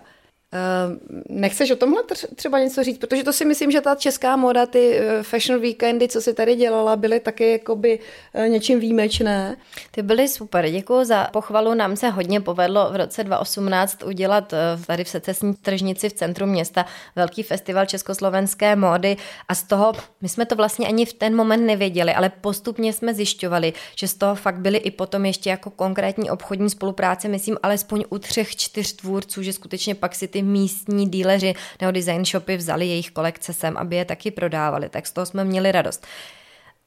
Eh, 0.55 0.97
nechceš 1.29 1.71
o 1.71 1.75
tomhle 1.75 2.03
třeba 2.35 2.59
něco 2.59 2.83
říct? 2.83 2.97
Protože 2.97 3.23
to 3.23 3.33
si 3.33 3.45
myslím, 3.45 3.71
že 3.71 3.81
ta 3.81 3.95
česká 3.95 4.35
moda, 4.35 4.65
ty 4.65 4.97
eh, 4.97 5.23
fashion 5.23 5.61
weekendy, 5.61 6.07
co 6.07 6.21
si 6.21 6.33
tady 6.33 6.55
dělala, 6.55 6.95
byly 6.95 7.19
taky 7.19 7.51
jakoby 7.51 7.99
eh, 8.33 8.49
něčím 8.49 8.79
výjimečné. 8.79 9.57
Ty 9.91 10.01
byly 10.01 10.27
super, 10.27 10.69
děkuji 10.69 11.03
za 11.03 11.27
pochvalu. 11.33 11.73
Nám 11.73 11.95
se 11.95 12.09
hodně 12.09 12.41
povedlo 12.41 12.89
v 12.91 12.95
roce 12.95 13.23
2018 13.23 14.03
udělat 14.03 14.53
tady 14.87 15.03
v 15.03 15.09
secesní 15.09 15.53
tržnici 15.53 16.09
v 16.09 16.13
centru 16.13 16.45
města 16.45 16.85
velký 17.15 17.43
festival 17.43 17.85
československé 17.85 18.75
módy 18.75 19.17
a 19.47 19.55
z 19.55 19.63
toho, 19.63 19.93
my 20.21 20.29
jsme 20.29 20.45
to 20.45 20.55
vlastně 20.55 20.87
ani 20.87 21.05
v 21.05 21.13
ten 21.13 21.35
moment 21.35 21.65
nevěděli, 21.65 22.13
ale 22.13 22.29
postupně 22.29 22.93
jsme 22.93 23.13
zjišťovali, 23.13 23.73
že 23.95 24.07
z 24.07 24.13
toho 24.13 24.35
fakt 24.35 24.59
byly 24.59 24.77
i 24.77 24.91
potom 24.91 25.25
ještě 25.25 25.49
jako 25.49 25.69
konkrétní 25.69 26.29
obchodní 26.29 26.69
spolupráce, 26.69 27.27
myslím 27.27 27.57
alespoň 27.63 28.03
u 28.09 28.17
třech, 28.17 28.55
čtyř 28.55 28.93
tvůrců, 28.93 29.43
že 29.43 29.53
skutečně 29.53 29.95
pak 29.95 30.15
si 30.15 30.27
ty 30.27 30.44
místní 30.45 31.09
díleři 31.09 31.53
nebo 31.81 31.91
design 31.91 32.25
shopy 32.25 32.57
vzali 32.57 32.87
jejich 32.87 33.11
kolekce 33.11 33.53
sem, 33.53 33.77
aby 33.77 33.95
je 33.95 34.05
taky 34.05 34.31
prodávali, 34.31 34.89
tak 34.89 35.07
z 35.07 35.11
toho 35.11 35.25
jsme 35.25 35.45
měli 35.45 35.71
radost 35.71 36.07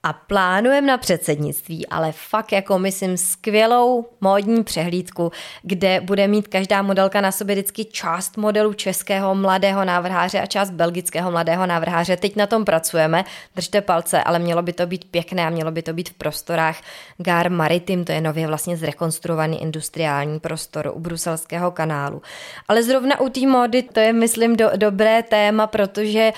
a 0.09 0.13
plánujeme 0.13 0.87
na 0.87 0.99
předsednictví, 0.99 1.87
ale 1.87 2.13
fakt 2.13 2.53
jako 2.53 2.79
myslím 2.79 3.17
skvělou 3.17 4.07
módní 4.21 4.65
přehlídku, 4.65 5.33
kde 5.63 6.01
bude 6.01 6.29
mít 6.29 6.49
každá 6.49 6.83
modelka 6.83 7.21
na 7.21 7.33
sobě 7.33 7.55
vždycky 7.55 7.85
část 7.85 8.37
modelu 8.37 8.73
českého 8.73 9.35
mladého 9.35 9.85
návrháře 9.85 10.41
a 10.41 10.47
část 10.47 10.71
belgického 10.71 11.31
mladého 11.31 11.67
návrháře. 11.67 12.17
Teď 12.17 12.37
na 12.37 12.47
tom 12.47 12.65
pracujeme, 12.65 13.25
držte 13.57 13.81
palce, 13.81 14.23
ale 14.23 14.39
mělo 14.39 14.63
by 14.63 14.73
to 14.73 14.87
být 14.87 15.05
pěkné 15.11 15.47
a 15.47 15.51
mělo 15.51 15.71
by 15.71 15.83
to 15.83 15.93
být 15.93 16.09
v 16.09 16.15
prostorách 16.15 16.77
Gar 17.19 17.51
Maritim, 17.51 18.05
to 18.05 18.13
je 18.13 18.21
nově 18.21 18.47
vlastně 18.47 18.77
zrekonstruovaný 18.77 19.63
industriální 19.63 20.41
prostor 20.41 20.93
u 20.95 21.01
bruselského 21.01 21.71
kanálu. 21.71 22.23
Ale 22.69 22.83
zrovna 22.83 23.21
u 23.21 23.29
té 23.29 23.47
módy 23.47 23.83
to 23.83 24.01
je 24.01 24.13
myslím 24.13 24.57
do, 24.57 24.71
dobré 24.77 25.23
téma, 25.23 25.67
protože 25.67 26.33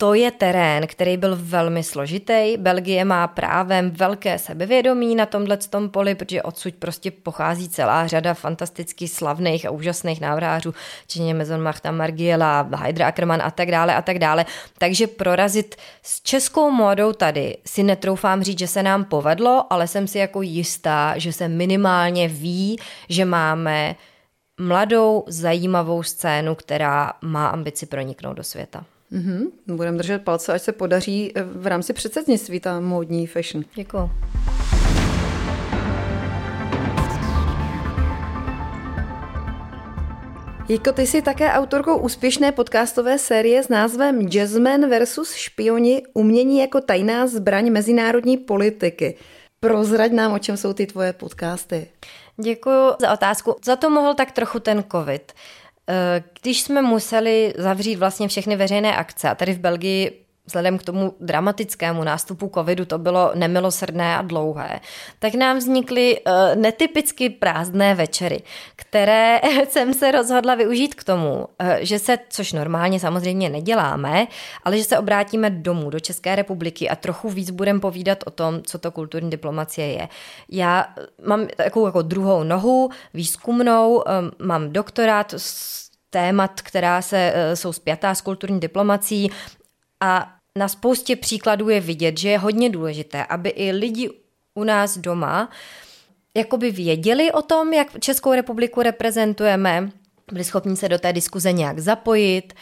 to 0.00 0.14
je 0.14 0.30
terén, 0.30 0.86
který 0.86 1.16
byl 1.16 1.38
velmi 1.40 1.82
složitý. 1.82 2.56
Belgie 2.56 3.04
má 3.04 3.26
právem 3.26 3.90
velké 3.90 4.38
sebevědomí 4.38 5.14
na 5.14 5.26
tomhle 5.26 5.56
tom 5.56 5.88
poli, 5.90 6.14
protože 6.14 6.42
odsud 6.42 6.74
prostě 6.74 7.10
pochází 7.10 7.68
celá 7.68 8.06
řada 8.06 8.34
fantasticky 8.34 9.08
slavných 9.08 9.66
a 9.66 9.70
úžasných 9.70 10.20
návrhářů, 10.20 10.74
včetně 11.04 11.34
Maison 11.34 11.62
Marta 11.62 11.90
Margiela, 11.90 12.68
Hydra 12.84 13.06
Ackermann 13.06 13.42
a 13.42 13.50
tak 13.50 13.70
dále 13.70 13.94
a 13.94 14.02
tak 14.02 14.18
dále. 14.18 14.46
Takže 14.78 15.06
prorazit 15.06 15.76
s 16.02 16.22
českou 16.22 16.70
módou 16.70 17.12
tady 17.12 17.56
si 17.66 17.82
netroufám 17.82 18.42
říct, 18.42 18.58
že 18.58 18.66
se 18.66 18.82
nám 18.82 19.04
povedlo, 19.04 19.72
ale 19.72 19.88
jsem 19.88 20.06
si 20.06 20.18
jako 20.18 20.42
jistá, 20.42 21.18
že 21.18 21.32
se 21.32 21.48
minimálně 21.48 22.28
ví, 22.28 22.78
že 23.08 23.24
máme 23.24 23.96
mladou, 24.60 25.24
zajímavou 25.26 26.02
scénu, 26.02 26.54
která 26.54 27.12
má 27.22 27.48
ambici 27.48 27.86
proniknout 27.86 28.36
do 28.36 28.44
světa. 28.44 28.84
Mm-hmm. 29.12 29.46
Budeme 29.66 29.98
držet 29.98 30.22
palce, 30.22 30.52
až 30.52 30.62
se 30.62 30.72
podaří 30.72 31.32
eh, 31.34 31.42
v 31.42 31.66
rámci 31.66 31.92
předsednictví 31.92 32.60
ta 32.60 32.80
módní 32.80 33.26
fashion. 33.26 33.64
Děkuji. 33.74 34.10
Jiko, 40.70 40.92
ty 40.92 41.06
jsi 41.06 41.22
také 41.22 41.52
autorkou 41.52 41.96
úspěšné 41.96 42.52
podcastové 42.52 43.18
série 43.18 43.62
s 43.62 43.68
názvem 43.68 44.28
Jazzman 44.28 44.88
versus 44.88 45.34
špioni 45.34 46.02
umění 46.14 46.58
jako 46.58 46.80
tajná 46.80 47.26
zbraň 47.26 47.70
mezinárodní 47.70 48.36
politiky. 48.36 49.16
Prozrať 49.60 50.12
nám, 50.12 50.32
o 50.32 50.38
čem 50.38 50.56
jsou 50.56 50.72
ty 50.72 50.86
tvoje 50.86 51.12
podcasty. 51.12 51.90
Děkuji 52.42 52.92
za 53.00 53.12
otázku. 53.12 53.56
Za 53.64 53.76
to 53.76 53.90
mohl 53.90 54.14
tak 54.14 54.32
trochu 54.32 54.58
ten 54.58 54.84
covid. 54.92 55.32
Eh, 55.90 56.22
když 56.42 56.62
jsme 56.62 56.82
museli 56.82 57.54
zavřít 57.56 57.96
vlastně 57.96 58.28
všechny 58.28 58.56
veřejné 58.56 58.96
akce, 58.96 59.28
a 59.28 59.34
tady 59.34 59.52
v 59.54 59.58
Belgii 59.58 60.24
vzhledem 60.50 60.78
k 60.78 60.82
tomu 60.82 61.14
dramatickému 61.20 62.04
nástupu 62.04 62.50
covidu 62.54 62.84
to 62.84 62.98
bylo 62.98 63.32
nemilosrdné 63.34 64.16
a 64.16 64.22
dlouhé, 64.22 64.80
tak 65.18 65.34
nám 65.34 65.58
vznikly 65.58 66.20
uh, 66.20 66.32
netypicky 66.54 67.30
prázdné 67.30 67.94
večery, 67.94 68.42
které 68.76 69.40
jsem 69.68 69.94
se 69.94 70.10
rozhodla 70.10 70.54
využít 70.54 70.94
k 70.94 71.04
tomu, 71.04 71.34
uh, 71.34 71.46
že 71.80 71.98
se, 71.98 72.18
což 72.28 72.52
normálně 72.52 73.00
samozřejmě 73.00 73.48
neděláme, 73.50 74.26
ale 74.64 74.78
že 74.78 74.84
se 74.84 74.98
obrátíme 74.98 75.50
domů 75.50 75.90
do 75.90 76.00
České 76.00 76.36
republiky 76.36 76.88
a 76.88 76.96
trochu 76.96 77.28
víc 77.28 77.50
budeme 77.50 77.80
povídat 77.80 78.18
o 78.26 78.30
tom, 78.30 78.62
co 78.62 78.78
to 78.78 78.90
kulturní 78.90 79.30
diplomacie 79.30 79.86
je. 79.86 80.08
Já 80.50 80.94
mám 81.26 81.46
takovou 81.56 81.86
jako 81.86 82.02
druhou 82.02 82.42
nohu, 82.42 82.90
výzkumnou, 83.14 83.96
um, 83.96 84.02
mám 84.46 84.72
doktorát 84.72 85.34
s 85.36 85.80
témat, 86.10 86.60
která 86.60 87.02
se, 87.02 87.34
jsou 87.54 87.72
spjatá 87.72 88.14
s 88.14 88.20
kulturní 88.20 88.60
diplomací 88.60 89.30
a 90.00 90.39
na 90.58 90.68
spoustě 90.68 91.16
příkladů 91.16 91.68
je 91.68 91.80
vidět, 91.80 92.18
že 92.18 92.28
je 92.28 92.38
hodně 92.38 92.70
důležité, 92.70 93.24
aby 93.24 93.48
i 93.48 93.72
lidi 93.72 94.10
u 94.54 94.64
nás 94.64 94.98
doma 94.98 95.50
jakoby 96.36 96.70
věděli 96.70 97.32
o 97.32 97.42
tom, 97.42 97.72
jak 97.72 98.00
Českou 98.00 98.34
republiku 98.34 98.82
reprezentujeme, 98.82 99.90
byli 100.32 100.44
schopni 100.44 100.76
se 100.76 100.88
do 100.88 100.98
té 100.98 101.12
diskuze 101.12 101.52
nějak 101.52 101.78
zapojit, 101.78 102.52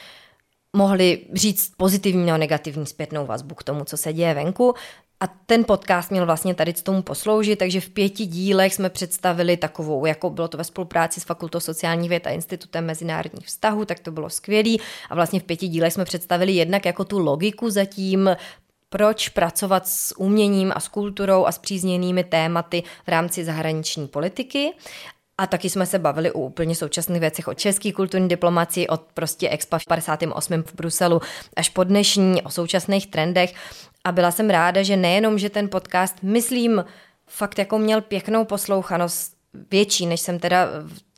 mohli 0.77 1.27
říct 1.33 1.73
pozitivní 1.77 2.27
nebo 2.27 2.39
negativní 2.39 2.87
zpětnou 2.87 3.27
vazbu 3.27 3.55
k 3.55 3.63
tomu, 3.63 3.85
co 3.85 3.97
se 3.97 4.13
děje 4.13 4.35
venku. 4.35 4.75
A 5.21 5.27
ten 5.27 5.65
podcast 5.65 6.11
měl 6.11 6.27
vlastně 6.27 6.55
tady 6.55 6.73
k 6.73 6.83
tomu 6.83 7.03
posloužit, 7.03 7.59
takže 7.59 7.81
v 7.81 7.91
pěti 7.91 8.27
dílech 8.27 8.75
jsme 8.75 8.91
představili 8.91 9.57
takovou, 9.57 10.07
jako 10.07 10.31
bylo 10.31 10.49
to 10.49 10.59
ve 10.59 10.65
spolupráci 10.65 11.21
s 11.21 11.25
Fakultou 11.25 11.61
sociálních 11.61 12.09
věd 12.09 12.27
a 12.27 12.31
Institutem 12.31 12.87
mezinárodních 12.87 13.47
vztahů, 13.47 13.85
tak 13.85 14.01
to 14.01 14.11
bylo 14.11 14.31
skvělý. 14.31 14.81
A 15.11 15.15
vlastně 15.15 15.41
v 15.41 15.43
pěti 15.43 15.69
dílech 15.69 15.93
jsme 15.93 16.05
představili 16.05 16.53
jednak 16.53 16.87
jako 16.87 17.05
tu 17.05 17.19
logiku 17.19 17.71
zatím, 17.71 18.31
proč 18.91 19.29
pracovat 19.29 19.89
s 19.89 20.19
uměním 20.19 20.73
a 20.75 20.81
s 20.81 20.89
kulturou 20.89 21.45
a 21.45 21.53
s 21.53 21.59
přízněnými 21.59 22.25
tématy 22.25 22.83
v 23.05 23.09
rámci 23.09 23.45
zahraniční 23.45 24.09
politiky. 24.09 24.73
A 25.41 25.47
taky 25.47 25.71
jsme 25.71 25.87
se 25.87 25.99
bavili 25.99 26.33
o 26.33 26.39
úplně 26.39 26.75
současných 26.75 27.21
věcech, 27.21 27.49
o 27.49 27.55
české 27.55 27.93
kulturní 27.93 28.29
diplomaci, 28.29 28.89
od 28.89 29.03
prostě 29.15 29.49
Expa 29.49 29.79
v 29.79 29.85
58. 29.89 30.63
v 30.63 30.75
Bruselu 30.75 31.21
až 31.57 31.69
po 31.69 31.85
dnešní, 31.85 32.43
o 32.43 32.51
současných 32.51 33.07
trendech. 33.07 33.55
A 34.05 34.13
byla 34.13 34.31
jsem 34.31 34.51
ráda, 34.51 34.83
že 34.83 34.97
nejenom, 34.97 35.39
že 35.39 35.51
ten 35.51 35.69
podcast, 35.69 36.23
myslím, 36.23 36.85
fakt 37.27 37.59
jako 37.59 37.79
měl 37.79 38.01
pěknou 38.01 38.45
poslouchanost, 38.45 39.39
větší, 39.71 40.07
než 40.07 40.21
jsem 40.21 40.39
teda 40.39 40.69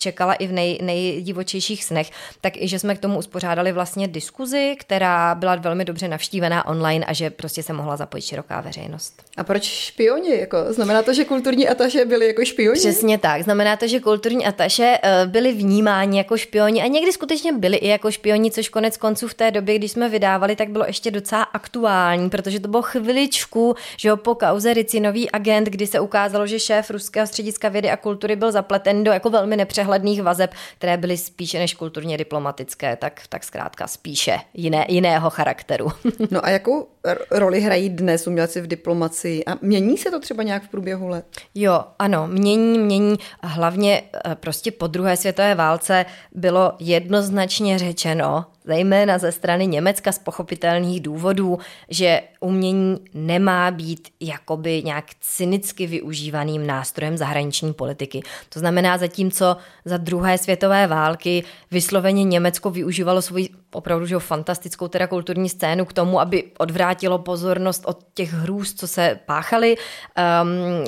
čekala 0.01 0.35
i 0.35 0.47
v 0.47 0.53
nej, 0.53 0.79
nejdivočejších 0.83 1.85
snech, 1.85 2.11
tak 2.41 2.57
i 2.57 2.69
že 2.69 2.79
jsme 2.79 2.95
k 2.95 2.99
tomu 2.99 3.19
uspořádali 3.19 3.73
vlastně 3.73 4.09
diskuzi, 4.09 4.77
která 4.79 5.35
byla 5.35 5.57
velmi 5.57 5.85
dobře 5.85 6.09
navštívená 6.09 6.67
online 6.67 7.07
a 7.07 7.13
že 7.13 7.31
prostě 7.31 7.63
se 7.63 7.73
mohla 7.73 7.97
zapojit 7.97 8.23
široká 8.23 8.61
veřejnost. 8.61 9.23
A 9.37 9.45
proč 9.45 9.65
špioni? 9.65 10.41
Jako, 10.41 10.59
znamená 10.69 11.03
to, 11.03 11.15
že 11.15 11.25
kulturní 11.25 11.69
ataše 11.69 12.05
byli 12.05 12.27
jako 12.27 12.45
špioni? 12.45 12.79
Přesně 12.79 13.19
tak. 13.19 13.43
Znamená 13.43 13.77
to, 13.77 13.87
že 13.87 14.01
kulturní 14.01 14.47
ataše 14.47 14.99
eh, 15.03 15.27
byli 15.27 15.53
vnímáni 15.53 16.19
jako 16.19 16.37
špioni 16.37 16.83
a 16.83 16.87
někdy 16.87 17.13
skutečně 17.13 17.53
byli 17.53 17.77
i 17.77 17.89
jako 17.89 18.11
špioni, 18.11 18.51
což 18.51 18.69
konec 18.69 18.97
konců 18.97 19.29
v 19.29 19.35
té 19.35 19.51
době, 19.51 19.79
když 19.79 19.93
jsme 19.93 20.09
vydávali, 20.09 20.57
tak 20.57 20.71
bylo 20.71 20.85
ještě 20.87 21.11
docela 21.11 21.43
aktuální, 21.43 22.31
protože 22.31 22.61
to 22.61 22.69
bylo 22.69 22.83
chviličku, 22.83 23.75
že 23.97 24.09
jo, 24.09 24.17
po 24.17 24.35
kauze 24.35 24.75
Ricinový 24.75 25.31
agent, 25.31 25.69
kdy 25.69 25.87
se 25.87 26.01
ukázalo, 26.01 26.47
že 26.47 26.61
šéf 26.61 26.91
Ruského 26.91 27.27
střediska 27.27 27.69
vědy 27.69 27.91
a 27.91 27.97
kultury 27.97 28.37
byl 28.37 28.53
zapleten 28.53 29.05
do 29.05 29.13
jako 29.13 29.31
velmi 29.31 29.57
nepřehledného 29.57 29.90
přehledných 29.91 30.23
vazeb, 30.23 30.55
které 30.79 30.97
byly 30.97 31.17
spíše 31.17 31.59
než 31.59 31.75
kulturně 31.75 32.19
diplomatické, 32.19 32.97
tak, 32.97 33.23
tak 33.29 33.45
zkrátka 33.45 33.87
spíše 33.87 34.39
jiné, 34.55 34.87
jiného 34.89 35.31
charakteru. 35.31 35.93
No 36.31 36.45
a 36.45 36.51
jakou 36.51 36.89
roli 37.31 37.61
hrají 37.61 37.89
dnes 37.89 38.27
umělci 38.27 38.61
v 38.61 38.67
diplomaci 38.67 39.45
a 39.45 39.59
mění 39.63 39.99
se 39.99 40.11
to 40.11 40.21
třeba 40.21 40.43
nějak 40.43 40.63
v 40.63 40.69
průběhu 40.69 41.09
let? 41.09 41.27
Jo, 41.55 41.85
ano, 41.99 42.27
mění, 42.27 42.79
mění. 42.79 43.17
Hlavně 43.43 44.03
eh, 44.03 44.35
prostě 44.35 44.71
po 44.71 44.87
druhé 44.87 45.17
světové 45.17 45.55
válce 45.55 46.07
bylo 46.33 46.73
jednoznačně 46.79 47.79
řečeno, 47.79 48.47
zejména 48.71 49.19
ze 49.19 49.33
strany 49.33 49.67
Německa 49.67 50.13
z 50.13 50.19
pochopitelných 50.19 51.01
důvodů, 51.01 51.59
že 51.89 52.23
umění 52.41 52.99
nemá 53.15 53.71
být 53.71 54.09
jakoby 54.21 54.83
nějak 54.83 55.05
cynicky 55.21 55.87
využívaným 55.87 56.67
nástrojem 56.67 57.17
zahraniční 57.17 57.73
politiky. 57.73 58.23
To 58.49 58.59
znamená, 58.59 58.99
zatímco 58.99 59.57
za 59.85 59.97
druhé 59.97 60.39
světové 60.39 60.87
války 60.87 61.45
vysloveně 61.71 62.25
Německo 62.25 62.71
využívalo 62.71 63.23
svůj 63.23 63.49
opravdu 63.73 64.07
že 64.07 64.19
fantastickou 64.19 64.89
teda 64.89 65.07
kulturní 65.07 65.49
scénu 65.49 65.85
k 65.85 65.93
tomu, 65.93 66.21
aby 66.21 66.45
odvrátilo 66.59 67.19
pozornost 67.19 67.83
od 67.87 67.99
těch 68.15 68.33
hrůz, 68.33 68.75
co 68.75 68.87
se 68.87 69.19
páchaly 69.27 69.77
um, 69.77 70.85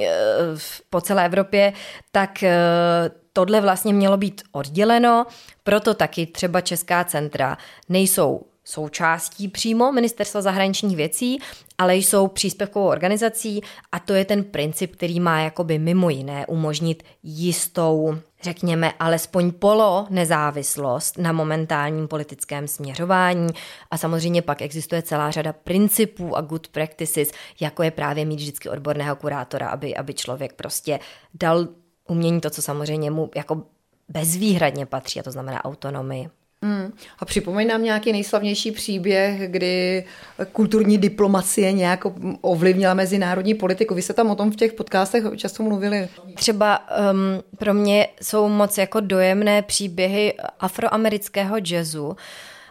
po 0.90 1.00
celé 1.00 1.26
Evropě, 1.26 1.72
tak 2.12 2.30
uh, 2.42 3.21
tohle 3.32 3.60
vlastně 3.60 3.92
mělo 3.92 4.16
být 4.16 4.42
odděleno, 4.52 5.26
proto 5.64 5.94
taky 5.94 6.26
třeba 6.26 6.60
Česká 6.60 7.04
centra 7.04 7.58
nejsou 7.88 8.42
součástí 8.64 9.48
přímo 9.48 9.92
Ministerstva 9.92 10.42
zahraničních 10.42 10.96
věcí, 10.96 11.38
ale 11.78 11.96
jsou 11.96 12.26
příspěvkovou 12.28 12.86
organizací 12.86 13.60
a 13.92 13.98
to 13.98 14.14
je 14.14 14.24
ten 14.24 14.44
princip, 14.44 14.96
který 14.96 15.20
má 15.20 15.40
jakoby 15.40 15.78
mimo 15.78 16.10
jiné 16.10 16.46
umožnit 16.46 17.02
jistou, 17.22 18.18
řekněme, 18.42 18.92
alespoň 19.00 19.52
polo 19.52 20.06
nezávislost 20.10 21.18
na 21.18 21.32
momentálním 21.32 22.08
politickém 22.08 22.68
směřování. 22.68 23.48
A 23.90 23.98
samozřejmě 23.98 24.42
pak 24.42 24.62
existuje 24.62 25.02
celá 25.02 25.30
řada 25.30 25.52
principů 25.52 26.36
a 26.36 26.40
good 26.40 26.68
practices, 26.68 27.32
jako 27.60 27.82
je 27.82 27.90
právě 27.90 28.24
mít 28.24 28.36
vždycky 28.36 28.68
odborného 28.68 29.16
kurátora, 29.16 29.68
aby, 29.68 29.96
aby 29.96 30.14
člověk 30.14 30.52
prostě 30.52 31.00
dal 31.34 31.68
umění 32.12 32.40
to, 32.40 32.50
co 32.50 32.62
samozřejmě 32.62 33.10
mu 33.10 33.30
jako 33.36 33.62
bezvýhradně 34.08 34.86
patří, 34.86 35.20
a 35.20 35.22
to 35.22 35.30
znamená 35.30 35.64
autonomii. 35.64 36.28
Hmm. 36.64 36.92
A 37.18 37.24
připomeň 37.24 37.68
nám 37.68 37.82
nějaký 37.82 38.12
nejslavnější 38.12 38.72
příběh, 38.72 39.50
kdy 39.50 40.04
kulturní 40.52 40.98
diplomacie 40.98 41.72
nějak 41.72 42.04
ovlivnila 42.40 42.94
mezinárodní 42.94 43.54
politiku. 43.54 43.94
Vy 43.94 44.02
se 44.02 44.12
tam 44.12 44.30
o 44.30 44.34
tom 44.34 44.50
v 44.50 44.56
těch 44.56 44.72
podcastech 44.72 45.24
často 45.36 45.62
mluvili. 45.62 46.08
Třeba 46.34 46.78
um, 46.78 47.42
pro 47.58 47.74
mě 47.74 48.08
jsou 48.22 48.48
moc 48.48 48.78
jako 48.78 49.00
dojemné 49.00 49.62
příběhy 49.62 50.34
afroamerického 50.60 51.56
jazzu, 51.72 52.16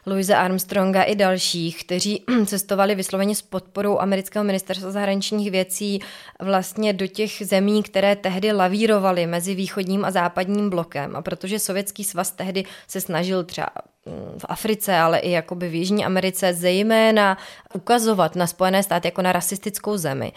Louise 0.06 0.36
Armstronga 0.36 1.04
i 1.04 1.16
dalších, 1.16 1.84
kteří 1.84 2.24
cestovali 2.46 2.96
vysloveně 2.96 3.36
s 3.36 3.42
podporou 3.42 4.00
amerického 4.00 4.46
ministerstva 4.46 4.92
zahraničních 4.92 5.52
věcí 5.52 6.00
vlastně 6.40 6.94
do 6.94 7.08
těch 7.08 7.32
zemí, 7.46 7.84
které 7.84 8.16
tehdy 8.16 8.52
lavírovaly 8.52 9.28
mezi 9.28 9.56
východním 9.56 10.06
a 10.06 10.12
západním 10.12 10.70
blokem. 10.70 11.16
A 11.16 11.22
protože 11.22 11.60
Sovětský 11.60 12.04
svaz 12.04 12.32
tehdy 12.32 12.64
se 12.88 13.02
snažil 13.02 13.44
třeba 13.44 13.68
mm, 14.06 14.40
v 14.40 14.46
Africe, 14.50 14.98
ale 14.98 15.20
i 15.20 15.32
jakoby 15.32 15.70
v 15.70 15.76
Jižní 15.76 16.06
Americe 16.06 16.54
zejména 16.54 17.38
ukazovat 17.74 18.36
na 18.36 18.48
Spojené 18.48 18.84
státy 18.84 19.08
jako 19.08 19.22
na 19.22 19.32
rasistickou 19.32 19.98
zemi, 19.98 20.32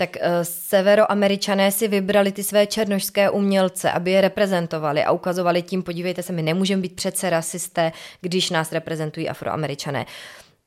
tak 0.00 0.16
uh, 0.16 0.28
severoameričané 0.42 1.72
si 1.72 1.88
vybrali 1.88 2.32
ty 2.32 2.42
své 2.44 2.66
černožské 2.66 3.30
umělce, 3.30 3.92
aby 3.92 4.10
je 4.10 4.20
reprezentovali 4.20 5.04
a 5.04 5.12
ukazovali 5.12 5.62
tím, 5.62 5.82
podívejte 5.82 6.22
se, 6.22 6.32
my 6.32 6.42
nemůžeme 6.42 6.82
být 6.82 6.96
přece 6.96 7.30
rasisté, 7.30 7.92
když 8.20 8.50
nás 8.50 8.72
reprezentují 8.72 9.28
afroameričané. 9.28 10.06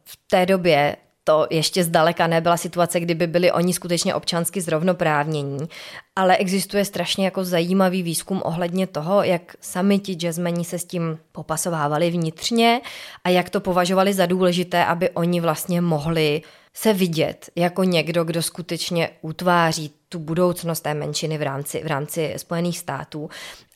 V 0.04 0.18
té 0.30 0.46
době 0.46 0.96
to 1.24 1.48
ještě 1.50 1.84
zdaleka 1.84 2.28
nebyla 2.28 2.58
situace, 2.58 3.00
kdyby 3.00 3.28
byli 3.28 3.52
oni 3.52 3.74
skutečně 3.74 4.16
občansky 4.16 4.62
zrovnoprávnění, 4.62 5.68
ale 6.16 6.38
existuje 6.38 6.86
strašně 6.86 7.26
jako 7.26 7.44
zajímavý 7.44 8.04
výzkum 8.04 8.42
ohledně 8.46 8.88
toho, 8.88 9.24
jak 9.24 9.56
sami 9.62 10.00
ti 10.00 10.14
jazzmeni 10.14 10.66
se 10.66 10.80
s 10.80 10.86
tím 10.86 11.20
popasovávali 11.32 12.12
vnitřně 12.12 12.82
a 13.24 13.30
jak 13.30 13.50
to 13.50 13.60
považovali 13.60 14.14
za 14.14 14.26
důležité, 14.26 14.86
aby 14.86 15.10
oni 15.10 15.42
vlastně 15.42 15.82
mohli 15.82 16.42
se 16.74 16.94
vidět 16.94 17.50
jako 17.56 17.84
někdo, 17.84 18.24
kdo 18.24 18.42
skutečně 18.42 19.10
utváří 19.22 19.94
tu 20.10 20.20
budoucnost 20.20 20.82
té 20.82 20.94
menšiny 20.94 21.38
v 21.38 21.42
rámci, 21.42 21.84
v 21.84 21.88
rámci 21.88 22.34
Spojených 22.38 22.80
států 22.80 23.30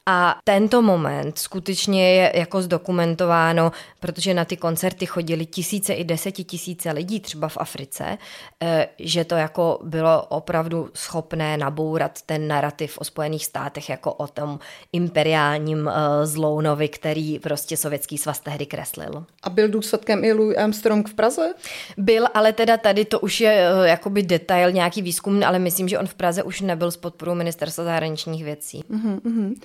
a 0.10 0.38
tento 0.44 0.82
moment 0.82 1.38
skutečně 1.38 2.14
je 2.14 2.32
jako 2.36 2.62
zdokumentováno, 2.62 3.72
protože 4.00 4.34
na 4.34 4.46
ty 4.46 4.58
koncerty 4.58 5.06
chodili 5.06 5.46
tisíce 5.46 5.94
i 5.94 6.04
desetitisíce 6.04 6.92
lidí 6.92 7.20
třeba 7.20 7.48
v 7.48 7.58
Africe, 7.58 8.18
eh, 8.64 8.88
že 9.00 9.26
to 9.26 9.36
jako 9.36 9.80
bylo 9.84 10.24
opravdu 10.24 10.90
schopné 10.94 11.58
nabourat 11.58 12.22
ten 12.22 12.48
narrativ 12.48 12.98
o 12.98 13.04
Spojených 13.04 13.46
státech 13.46 13.90
jako 13.90 14.14
o 14.14 14.28
tom 14.28 14.60
imperiálním 14.94 15.88
eh, 15.88 16.26
zlounovi, 16.26 16.88
který 16.88 17.40
prostě 17.40 17.78
sovětský 17.78 18.18
svaz 18.18 18.40
tehdy 18.40 18.66
kreslil. 18.66 19.26
A 19.44 19.50
byl 19.50 19.70
důsledkem 19.70 20.24
i 20.24 20.34
Louis 20.34 20.58
Armstrong 20.58 21.10
v 21.10 21.14
Praze? 21.14 21.54
Byl, 21.98 22.28
ale 22.34 22.54
teda 22.54 22.78
tady 22.78 23.06
to 23.06 23.20
už 23.20 23.42
je 23.42 23.52
eh, 23.52 23.88
jakoby 23.90 24.24
detail, 24.24 24.72
nějaký 24.72 25.02
výzkum, 25.02 25.44
ale 25.44 25.60
myslím, 25.60 25.88
že 25.88 26.00
on 26.00 26.08
v 26.08 26.14
Praze 26.14 26.44
už 26.44 26.62
nebyl 26.62 26.92
s 26.92 26.98
podporou 26.98 27.36
ministerstva 27.36 27.84
zahraničních 27.84 28.44
věcí. 28.44 28.84
Uh-huh, 28.90 29.56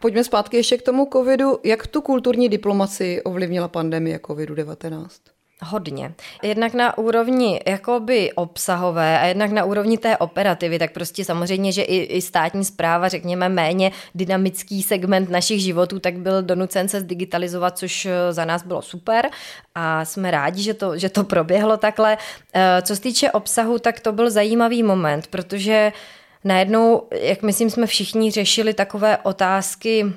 Pojďme 0.00 0.24
zpátky 0.24 0.56
ještě 0.56 0.78
k 0.78 0.82
tomu 0.82 1.08
covidu. 1.12 1.58
Jak 1.64 1.86
tu 1.86 2.00
kulturní 2.00 2.48
diplomaci 2.48 3.22
ovlivnila 3.22 3.68
pandemie 3.68 4.18
covidu-19? 4.18 5.06
Hodně. 5.62 6.14
Jednak 6.42 6.74
na 6.74 6.98
úrovni 6.98 7.60
jakoby 7.66 8.32
obsahové 8.32 9.20
a 9.20 9.26
jednak 9.26 9.50
na 9.50 9.64
úrovni 9.64 9.98
té 9.98 10.16
operativy, 10.16 10.78
tak 10.78 10.92
prostě 10.92 11.24
samozřejmě, 11.24 11.72
že 11.72 11.82
i, 11.82 11.96
i 11.96 12.22
státní 12.22 12.64
zpráva, 12.64 13.08
řekněme 13.08 13.48
méně 13.48 13.92
dynamický 14.14 14.82
segment 14.82 15.30
našich 15.30 15.60
životů, 15.60 15.98
tak 15.98 16.18
byl 16.18 16.42
donucen 16.42 16.88
se 16.88 17.00
zdigitalizovat, 17.00 17.78
což 17.78 18.06
eh, 18.06 18.32
za 18.32 18.44
nás 18.44 18.62
bylo 18.62 18.82
super 18.82 19.30
a 19.74 20.04
jsme 20.04 20.30
rádi, 20.30 20.62
že 20.62 20.74
to, 20.74 20.98
že 20.98 21.08
to 21.08 21.24
proběhlo 21.24 21.76
takhle. 21.76 22.18
Eh, 22.54 22.82
co 22.82 22.96
se 22.96 23.02
týče 23.02 23.30
obsahu, 23.30 23.78
tak 23.78 24.00
to 24.00 24.12
byl 24.12 24.30
zajímavý 24.30 24.82
moment, 24.82 25.26
protože 25.26 25.92
najednou, 26.44 27.02
jak 27.12 27.42
myslím, 27.42 27.70
jsme 27.70 27.86
všichni 27.86 28.30
řešili 28.30 28.74
takové 28.74 29.18
otázky 29.18 30.12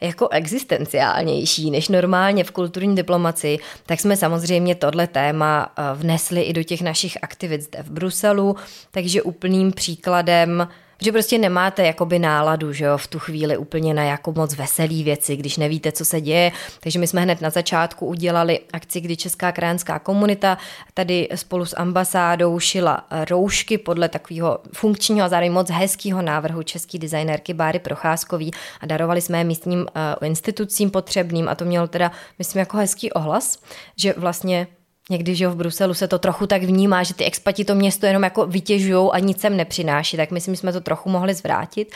jako 0.00 0.28
existenciálnější 0.28 1.70
než 1.70 1.88
normálně 1.88 2.44
v 2.44 2.50
kulturní 2.50 2.96
diplomaci, 2.96 3.58
tak 3.86 4.00
jsme 4.00 4.16
samozřejmě 4.16 4.74
tohle 4.74 5.06
téma 5.06 5.72
eh, 5.76 5.82
vnesli 5.94 6.42
i 6.42 6.52
do 6.52 6.62
těch 6.62 6.82
našich 6.82 7.18
aktivit 7.22 7.62
zde 7.62 7.82
v 7.82 7.90
Bruselu, 7.90 8.56
takže 8.90 9.22
úplným 9.22 9.72
příkladem 9.72 10.68
že 11.00 11.12
prostě 11.12 11.38
nemáte 11.38 11.86
jakoby 11.86 12.18
náladu, 12.18 12.72
že 12.72 12.84
jo, 12.84 12.98
v 12.98 13.06
tu 13.06 13.18
chvíli 13.18 13.56
úplně 13.56 13.94
na 13.94 14.04
jako 14.04 14.32
moc 14.32 14.54
veselý 14.54 15.04
věci, 15.04 15.36
když 15.36 15.56
nevíte, 15.56 15.92
co 15.92 16.04
se 16.04 16.20
děje. 16.20 16.52
Takže 16.80 16.98
my 16.98 17.06
jsme 17.06 17.20
hned 17.20 17.40
na 17.40 17.50
začátku 17.50 18.06
udělali 18.06 18.60
akci, 18.72 19.00
kdy 19.00 19.16
Česká 19.16 19.52
krajanská 19.52 19.98
komunita 19.98 20.58
tady 20.94 21.28
spolu 21.34 21.64
s 21.64 21.76
ambasádou 21.76 22.58
šila 22.58 23.06
roušky 23.30 23.78
podle 23.78 24.08
takového 24.08 24.58
funkčního 24.72 25.26
a 25.26 25.28
zároveň 25.28 25.52
moc 25.52 25.70
hezkého 25.70 26.22
návrhu 26.22 26.62
české 26.62 26.98
designérky 26.98 27.54
Báry 27.54 27.78
Procházkový 27.78 28.50
a 28.80 28.86
darovali 28.86 29.20
jsme 29.20 29.38
je 29.38 29.44
místním 29.44 29.80
uh, 29.80 29.86
institucím 30.26 30.90
potřebným 30.90 31.48
a 31.48 31.54
to 31.54 31.64
mělo 31.64 31.86
teda, 31.86 32.12
myslím, 32.38 32.60
jako 32.60 32.76
hezký 32.76 33.12
ohlas, 33.12 33.58
že 33.96 34.14
vlastně 34.16 34.66
Někdy, 35.10 35.34
že 35.34 35.48
v 35.48 35.56
Bruselu 35.56 35.94
se 35.94 36.08
to 36.08 36.18
trochu 36.18 36.46
tak 36.46 36.62
vnímá, 36.62 37.02
že 37.02 37.14
ty 37.14 37.24
expati 37.24 37.64
to 37.64 37.74
město 37.74 38.06
jenom 38.06 38.22
jako 38.22 38.46
vytěžují 38.46 39.10
a 39.12 39.18
nic 39.18 39.40
sem 39.40 39.56
nepřináší, 39.56 40.16
tak 40.16 40.30
myslím, 40.30 40.54
že 40.54 40.60
jsme 40.60 40.72
to 40.72 40.80
trochu 40.80 41.10
mohli 41.10 41.34
zvrátit. 41.34 41.92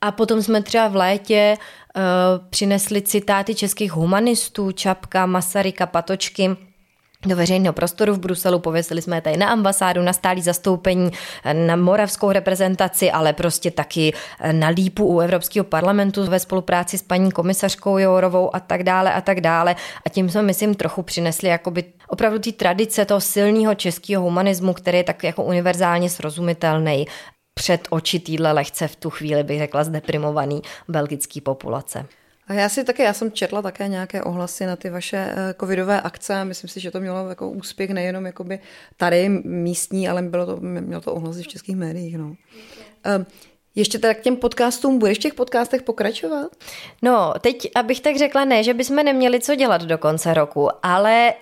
A 0.00 0.12
potom 0.12 0.42
jsme 0.42 0.62
třeba 0.62 0.88
v 0.88 0.96
létě 0.96 1.56
uh, 1.96 2.02
přinesli 2.50 3.02
citáty 3.02 3.54
českých 3.54 3.92
humanistů, 3.92 4.72
Čapka, 4.72 5.26
Masaryka, 5.26 5.86
Patočky, 5.86 6.56
do 7.26 7.36
veřejného 7.36 7.72
prostoru 7.72 8.14
v 8.14 8.18
Bruselu, 8.18 8.58
pověsili 8.58 9.02
jsme 9.02 9.16
je 9.16 9.20
tady 9.20 9.36
na 9.36 9.48
ambasádu, 9.48 10.02
na 10.02 10.12
stálý 10.12 10.42
zastoupení, 10.42 11.10
na 11.52 11.76
moravskou 11.76 12.32
reprezentaci, 12.32 13.10
ale 13.10 13.32
prostě 13.32 13.70
taky 13.70 14.12
na 14.52 14.68
lípu 14.68 15.06
u 15.06 15.20
Evropského 15.20 15.64
parlamentu 15.64 16.26
ve 16.26 16.40
spolupráci 16.40 16.98
s 16.98 17.02
paní 17.02 17.32
komisařkou 17.32 17.98
Jourovou 17.98 18.56
a 18.56 18.60
tak 18.60 18.82
dále 18.82 19.12
a 19.12 19.20
tak 19.20 19.40
dále. 19.40 19.76
A 20.06 20.08
tím 20.08 20.30
jsme, 20.30 20.42
myslím, 20.42 20.74
trochu 20.74 21.02
přinesli 21.02 21.48
jakoby 21.48 21.84
opravdu 22.08 22.38
ty 22.38 22.52
tradice 22.52 23.04
toho 23.04 23.20
silného 23.20 23.74
českého 23.74 24.22
humanismu, 24.22 24.72
který 24.72 24.98
je 24.98 25.04
tak 25.04 25.24
jako 25.24 25.44
univerzálně 25.44 26.10
srozumitelný 26.10 27.06
před 27.54 27.88
oči 27.90 28.18
týdle 28.18 28.52
lehce 28.52 28.88
v 28.88 28.96
tu 28.96 29.10
chvíli, 29.10 29.42
bych 29.42 29.58
řekla, 29.58 29.84
zdeprimovaný 29.84 30.62
belgický 30.88 31.40
populace. 31.40 32.06
A 32.46 32.52
já 32.52 32.68
si 32.68 32.84
také, 32.84 33.02
já 33.02 33.12
jsem 33.12 33.32
četla 33.32 33.62
také 33.62 33.88
nějaké 33.88 34.22
ohlasy 34.22 34.66
na 34.66 34.76
ty 34.76 34.90
vaše 34.90 35.16
eh, 35.30 35.54
covidové 35.60 36.00
akce. 36.00 36.44
Myslím 36.44 36.68
si, 36.68 36.80
že 36.80 36.90
to 36.90 37.00
mělo 37.00 37.28
jako 37.28 37.50
úspěch 37.50 37.90
nejenom 37.90 38.26
jakoby 38.26 38.58
tady 38.96 39.28
místní, 39.44 40.08
ale 40.08 40.22
bylo 40.22 40.46
to, 40.46 40.56
mělo 40.60 41.00
to 41.00 41.14
ohlasy 41.14 41.42
v 41.42 41.48
českých 41.48 41.76
médiích. 41.76 42.18
No. 42.18 42.26
Um, 42.26 42.36
ještě 43.74 43.98
teda 43.98 44.14
k 44.14 44.20
těm 44.20 44.36
podcastům, 44.36 44.98
budeš 44.98 45.18
v 45.18 45.20
těch 45.20 45.34
podcastech 45.34 45.82
pokračovat? 45.82 46.46
No, 47.02 47.34
teď, 47.40 47.70
abych 47.74 48.00
tak 48.00 48.16
řekla, 48.16 48.44
ne, 48.44 48.64
že 48.64 48.74
bychom 48.74 48.96
neměli 48.96 49.40
co 49.40 49.54
dělat 49.54 49.82
do 49.82 49.98
konce 49.98 50.34
roku, 50.34 50.68
ale 50.82 51.34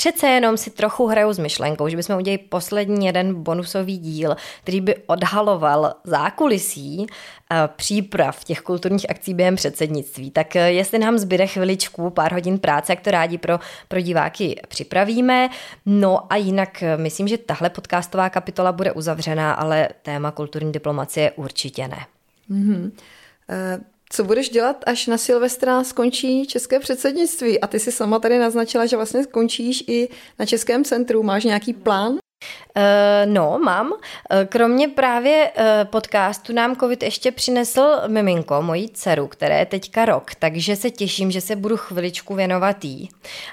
přece 0.00 0.26
jenom 0.26 0.56
si 0.56 0.70
trochu 0.70 1.06
hraju 1.06 1.32
s 1.32 1.38
myšlenkou, 1.38 1.88
že 1.88 1.96
bychom 1.96 2.16
udělali 2.16 2.38
poslední 2.38 3.06
jeden 3.06 3.42
bonusový 3.42 3.98
díl, 3.98 4.36
který 4.62 4.80
by 4.80 4.96
odhaloval 5.06 5.94
zákulisí 6.04 7.06
eh, 7.06 7.56
příprav 7.76 8.44
těch 8.44 8.60
kulturních 8.60 9.10
akcí 9.10 9.34
během 9.34 9.56
předsednictví. 9.56 10.30
Tak 10.30 10.56
eh, 10.56 10.72
jestli 10.72 10.98
nám 10.98 11.18
zbyde 11.18 11.46
chviličku, 11.46 12.10
pár 12.10 12.32
hodin 12.32 12.58
práce, 12.58 12.92
jak 12.92 13.00
to 13.00 13.10
rádi 13.10 13.38
pro, 13.38 13.60
pro 13.88 14.00
diváky 14.00 14.60
připravíme. 14.68 15.48
No 15.86 16.32
a 16.32 16.36
jinak 16.36 16.82
eh, 16.82 16.96
myslím, 16.96 17.28
že 17.28 17.38
tahle 17.38 17.70
podcastová 17.70 18.30
kapitola 18.30 18.72
bude 18.72 18.92
uzavřená, 18.92 19.52
ale 19.52 19.88
téma 20.02 20.30
kulturní 20.30 20.72
diplomacie 20.72 21.30
určitě 21.30 21.88
ne. 21.88 22.06
Mm-hmm. 22.50 22.84
Uh... 22.84 23.84
Co 24.12 24.24
budeš 24.24 24.48
dělat, 24.48 24.84
až 24.86 25.06
na 25.06 25.18
Silvestra 25.18 25.84
skončí 25.84 26.46
české 26.46 26.80
předsednictví? 26.80 27.60
A 27.60 27.66
ty 27.66 27.78
si 27.78 27.92
sama 27.92 28.18
tady 28.18 28.38
naznačila, 28.38 28.86
že 28.86 28.96
vlastně 28.96 29.24
skončíš 29.24 29.84
i 29.86 30.08
na 30.38 30.46
Českém 30.46 30.84
centru. 30.84 31.22
Máš 31.22 31.44
nějaký 31.44 31.72
plán? 31.72 32.12
Uh, 32.12 33.32
no, 33.32 33.58
mám. 33.64 33.92
Eh, 34.30 34.44
kromě 34.44 34.88
právě 34.88 35.50
uh, 35.56 35.64
podcastu 35.90 36.52
nám 36.52 36.76
COVID 36.76 37.02
ještě 37.02 37.32
přinesl 37.32 38.00
miminko, 38.06 38.62
moji 38.62 38.88
dceru, 38.88 39.26
které 39.26 39.58
je 39.58 39.66
teďka 39.66 40.04
rok, 40.04 40.34
takže 40.34 40.76
se 40.76 40.90
těším, 40.90 41.30
že 41.30 41.40
se 41.40 41.56
budu 41.56 41.76
chviličku 41.76 42.34
věnovat 42.34 42.84
jí 42.84 43.08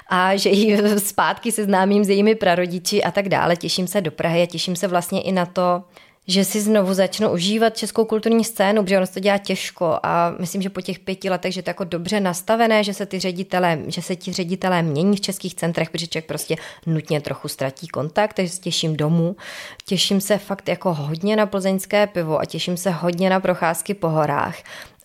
a 0.08 0.36
že 0.36 0.50
ji 0.50 0.78
zpátky 0.98 1.52
seznámím 1.52 2.04
s 2.04 2.08
jejími 2.08 2.34
prarodiči 2.34 3.02
a 3.02 3.10
tak 3.10 3.28
dále. 3.28 3.56
Těším 3.56 3.86
se 3.86 4.00
do 4.00 4.10
Prahy 4.10 4.42
a 4.42 4.46
těším 4.46 4.76
se 4.76 4.88
vlastně 4.88 5.22
i 5.22 5.32
na 5.32 5.46
to, 5.46 5.82
že 6.28 6.44
si 6.44 6.60
znovu 6.60 6.94
začnu 6.94 7.30
užívat 7.30 7.76
českou 7.76 8.04
kulturní 8.04 8.44
scénu, 8.44 8.82
protože 8.82 8.96
ono 8.96 9.06
to 9.06 9.20
dělá 9.20 9.38
těžko 9.38 9.98
a 10.02 10.34
myslím, 10.38 10.62
že 10.62 10.70
po 10.70 10.80
těch 10.80 10.98
pěti 10.98 11.30
letech, 11.30 11.54
že 11.54 11.62
to 11.62 11.70
jako 11.70 11.84
dobře 11.84 12.20
nastavené, 12.20 12.84
že 12.84 12.94
se 12.94 13.06
ty 13.06 13.18
ředitelé, 13.18 13.78
že 13.86 14.02
se 14.02 14.16
ti 14.16 14.32
ředitelé 14.32 14.82
mění 14.82 15.16
v 15.16 15.20
českých 15.20 15.54
centrech, 15.54 15.90
protože 15.90 16.06
člověk 16.06 16.26
prostě 16.26 16.56
nutně 16.86 17.20
trochu 17.20 17.48
ztratí 17.48 17.88
kontakt, 17.88 18.34
takže 18.34 18.52
se 18.52 18.60
těším 18.60 18.96
domů. 18.96 19.36
Těším 19.84 20.20
se 20.20 20.38
fakt 20.38 20.68
jako 20.68 20.94
hodně 20.94 21.36
na 21.36 21.46
plzeňské 21.46 22.06
pivo 22.06 22.38
a 22.40 22.44
těším 22.44 22.76
se 22.76 22.90
hodně 22.90 23.30
na 23.30 23.40
procházky 23.40 23.94
po 23.94 24.08
horách 24.08 24.56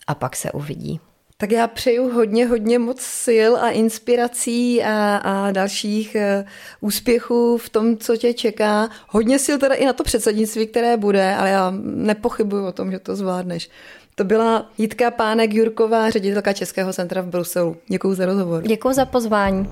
a 0.06 0.14
pak 0.14 0.36
se 0.36 0.52
uvidí. 0.52 1.00
Tak 1.36 1.50
já 1.50 1.66
přeju 1.66 2.10
hodně, 2.10 2.46
hodně 2.46 2.78
moc 2.78 3.00
sil 3.24 3.52
a 3.56 3.70
inspirací 3.70 4.82
a, 4.82 5.16
a 5.16 5.50
dalších 5.50 6.16
uh, 6.40 6.48
úspěchů 6.80 7.58
v 7.58 7.68
tom, 7.68 7.96
co 7.96 8.16
tě 8.16 8.34
čeká. 8.34 8.88
Hodně 9.08 9.38
sil 9.44 9.56
teda 9.58 9.74
i 9.74 9.84
na 9.84 9.92
to 9.92 10.02
předsednictví, 10.02 10.66
které 10.66 10.96
bude, 10.96 11.34
ale 11.34 11.50
já 11.50 11.72
nepochybuju 11.82 12.66
o 12.66 12.72
tom, 12.72 12.90
že 12.90 12.98
to 12.98 13.16
zvládneš. 13.16 13.70
To 14.14 14.24
byla 14.24 14.70
Jitka 14.78 15.10
Pánek 15.10 15.54
Jurková, 15.54 16.10
ředitelka 16.10 16.52
Českého 16.52 16.92
centra 16.92 17.22
v 17.22 17.26
Bruselu. 17.26 17.76
Děkuji 17.88 18.14
za 18.14 18.26
rozhovor. 18.26 18.62
Děkuji 18.62 18.92
za 18.92 19.04
pozvání. 19.04 19.68